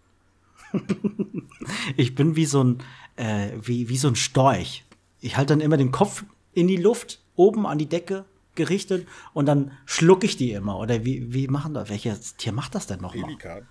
[1.97, 2.83] Ich bin wie so ein,
[3.15, 4.83] äh, wie, wie so ein Storch.
[5.21, 8.25] Ich halte dann immer den Kopf in die Luft, oben an die Decke
[8.55, 10.77] gerichtet und dann schlucke ich die immer.
[10.77, 11.89] Oder wie, wie machen das?
[11.89, 13.25] Welches Tier macht das denn nochmal?
[13.25, 13.67] Pelikan.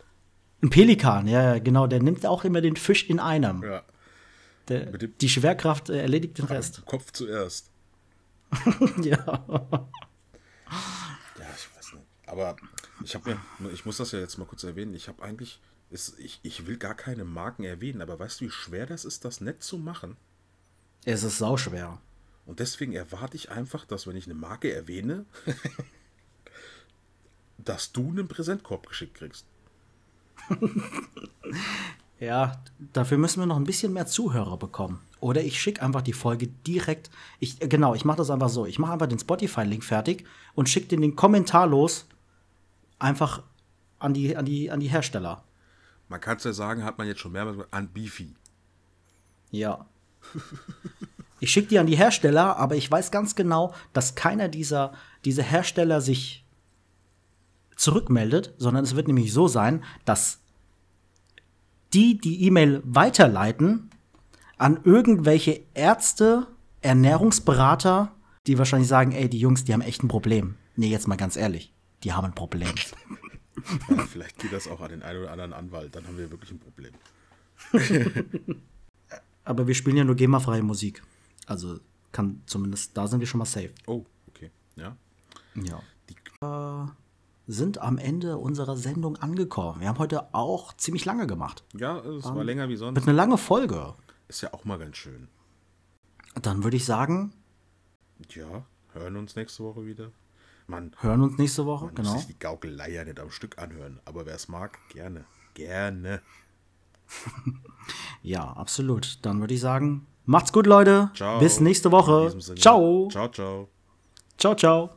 [0.63, 1.87] Ein Pelikan, ja, genau.
[1.87, 3.63] Der nimmt auch immer den Fisch in einem.
[3.63, 3.83] Ja,
[4.69, 6.85] Der, die Schwerkraft äh, erledigt den Rest.
[6.87, 7.71] Kopf zuerst.
[9.03, 9.17] ja.
[11.39, 12.05] Ja, ich weiß nicht.
[12.27, 12.57] Aber
[13.03, 15.61] ich habe mir, ich muss das ja jetzt mal kurz erwähnen, ich habe eigentlich,
[15.91, 19.25] ist, ich, ich will gar keine Marken erwähnen, aber weißt du, wie schwer das ist,
[19.25, 20.17] das nett zu machen?
[21.05, 22.01] Es ist sauschwer.
[22.47, 25.25] Und deswegen erwarte ich einfach, dass wenn ich eine Marke erwähne,
[27.59, 29.47] dass du einen Präsentkorb geschickt kriegst.
[32.21, 32.63] Ja,
[32.93, 35.01] dafür müssen wir noch ein bisschen mehr Zuhörer bekommen.
[35.21, 37.11] Oder ich schicke einfach die Folge direkt.
[37.41, 38.67] Ich, genau, ich mache das einfach so.
[38.67, 42.07] Ich mache einfach den Spotify-Link fertig und schicke den, den kommentarlos
[42.99, 43.43] einfach
[43.99, 45.43] an die, an, die, an die Hersteller.
[46.09, 48.35] Man kann es ja sagen, hat man jetzt schon mehrmals an Beefy.
[49.51, 49.87] Ja.
[51.41, 54.93] Ich schicke die an die Hersteller, aber ich weiß ganz genau, dass keiner dieser,
[55.25, 56.40] dieser Hersteller sich
[57.81, 60.41] zurückmeldet, sondern es wird nämlich so sein, dass
[61.95, 63.91] die die E-Mail weiterleiten
[64.59, 66.47] an irgendwelche Ärzte,
[66.83, 68.13] Ernährungsberater,
[68.47, 70.57] die wahrscheinlich sagen, ey, die Jungs, die haben echt ein Problem.
[70.77, 71.73] Nee, jetzt mal ganz ehrlich,
[72.05, 72.75] die haben ein Problem.
[73.91, 76.51] Ja, vielleicht geht das auch an den einen oder anderen Anwalt, dann haben wir wirklich
[76.51, 76.95] ein Problem.
[79.45, 81.03] Aber wir spielen ja nur GEMA-freie Musik.
[81.45, 81.79] Also
[82.11, 83.73] kann zumindest, da sind wir schon mal safe.
[83.87, 84.51] Oh, okay.
[84.77, 84.97] Ja.
[85.57, 85.83] Ja.
[86.09, 86.15] Die
[87.47, 89.81] sind am Ende unserer Sendung angekommen.
[89.81, 91.65] Wir haben heute auch ziemlich lange gemacht.
[91.77, 92.95] Ja, es war länger wie sonst.
[92.95, 93.95] Mit einer lange Folge.
[94.29, 95.29] Ist ja auch mal ganz schön.
[96.41, 97.33] Dann würde ich sagen,
[98.29, 100.13] Ja, hören uns nächste Woche wieder.
[100.67, 101.87] Man, hören uns nächste Woche.
[101.87, 102.13] man genau.
[102.13, 103.99] muss sich die Gaukelei ja nicht am Stück anhören.
[104.05, 105.25] Aber wer es mag, gerne.
[105.55, 106.21] Gerne.
[108.23, 109.19] Ja, absolut.
[109.23, 111.11] Dann würde ich sagen, macht's gut, Leute.
[111.15, 111.41] Ciao.
[111.41, 112.39] Bis nächste Woche.
[112.57, 113.09] Ciao.
[113.11, 113.69] Ciao, ciao.
[114.37, 114.91] Ciao, ciao.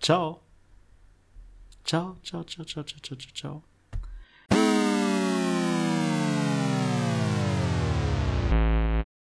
[0.00, 0.47] Ciao.
[1.88, 3.67] Ciao, ciao, ciao, ciao, ciao, ciao, ciao, ciao.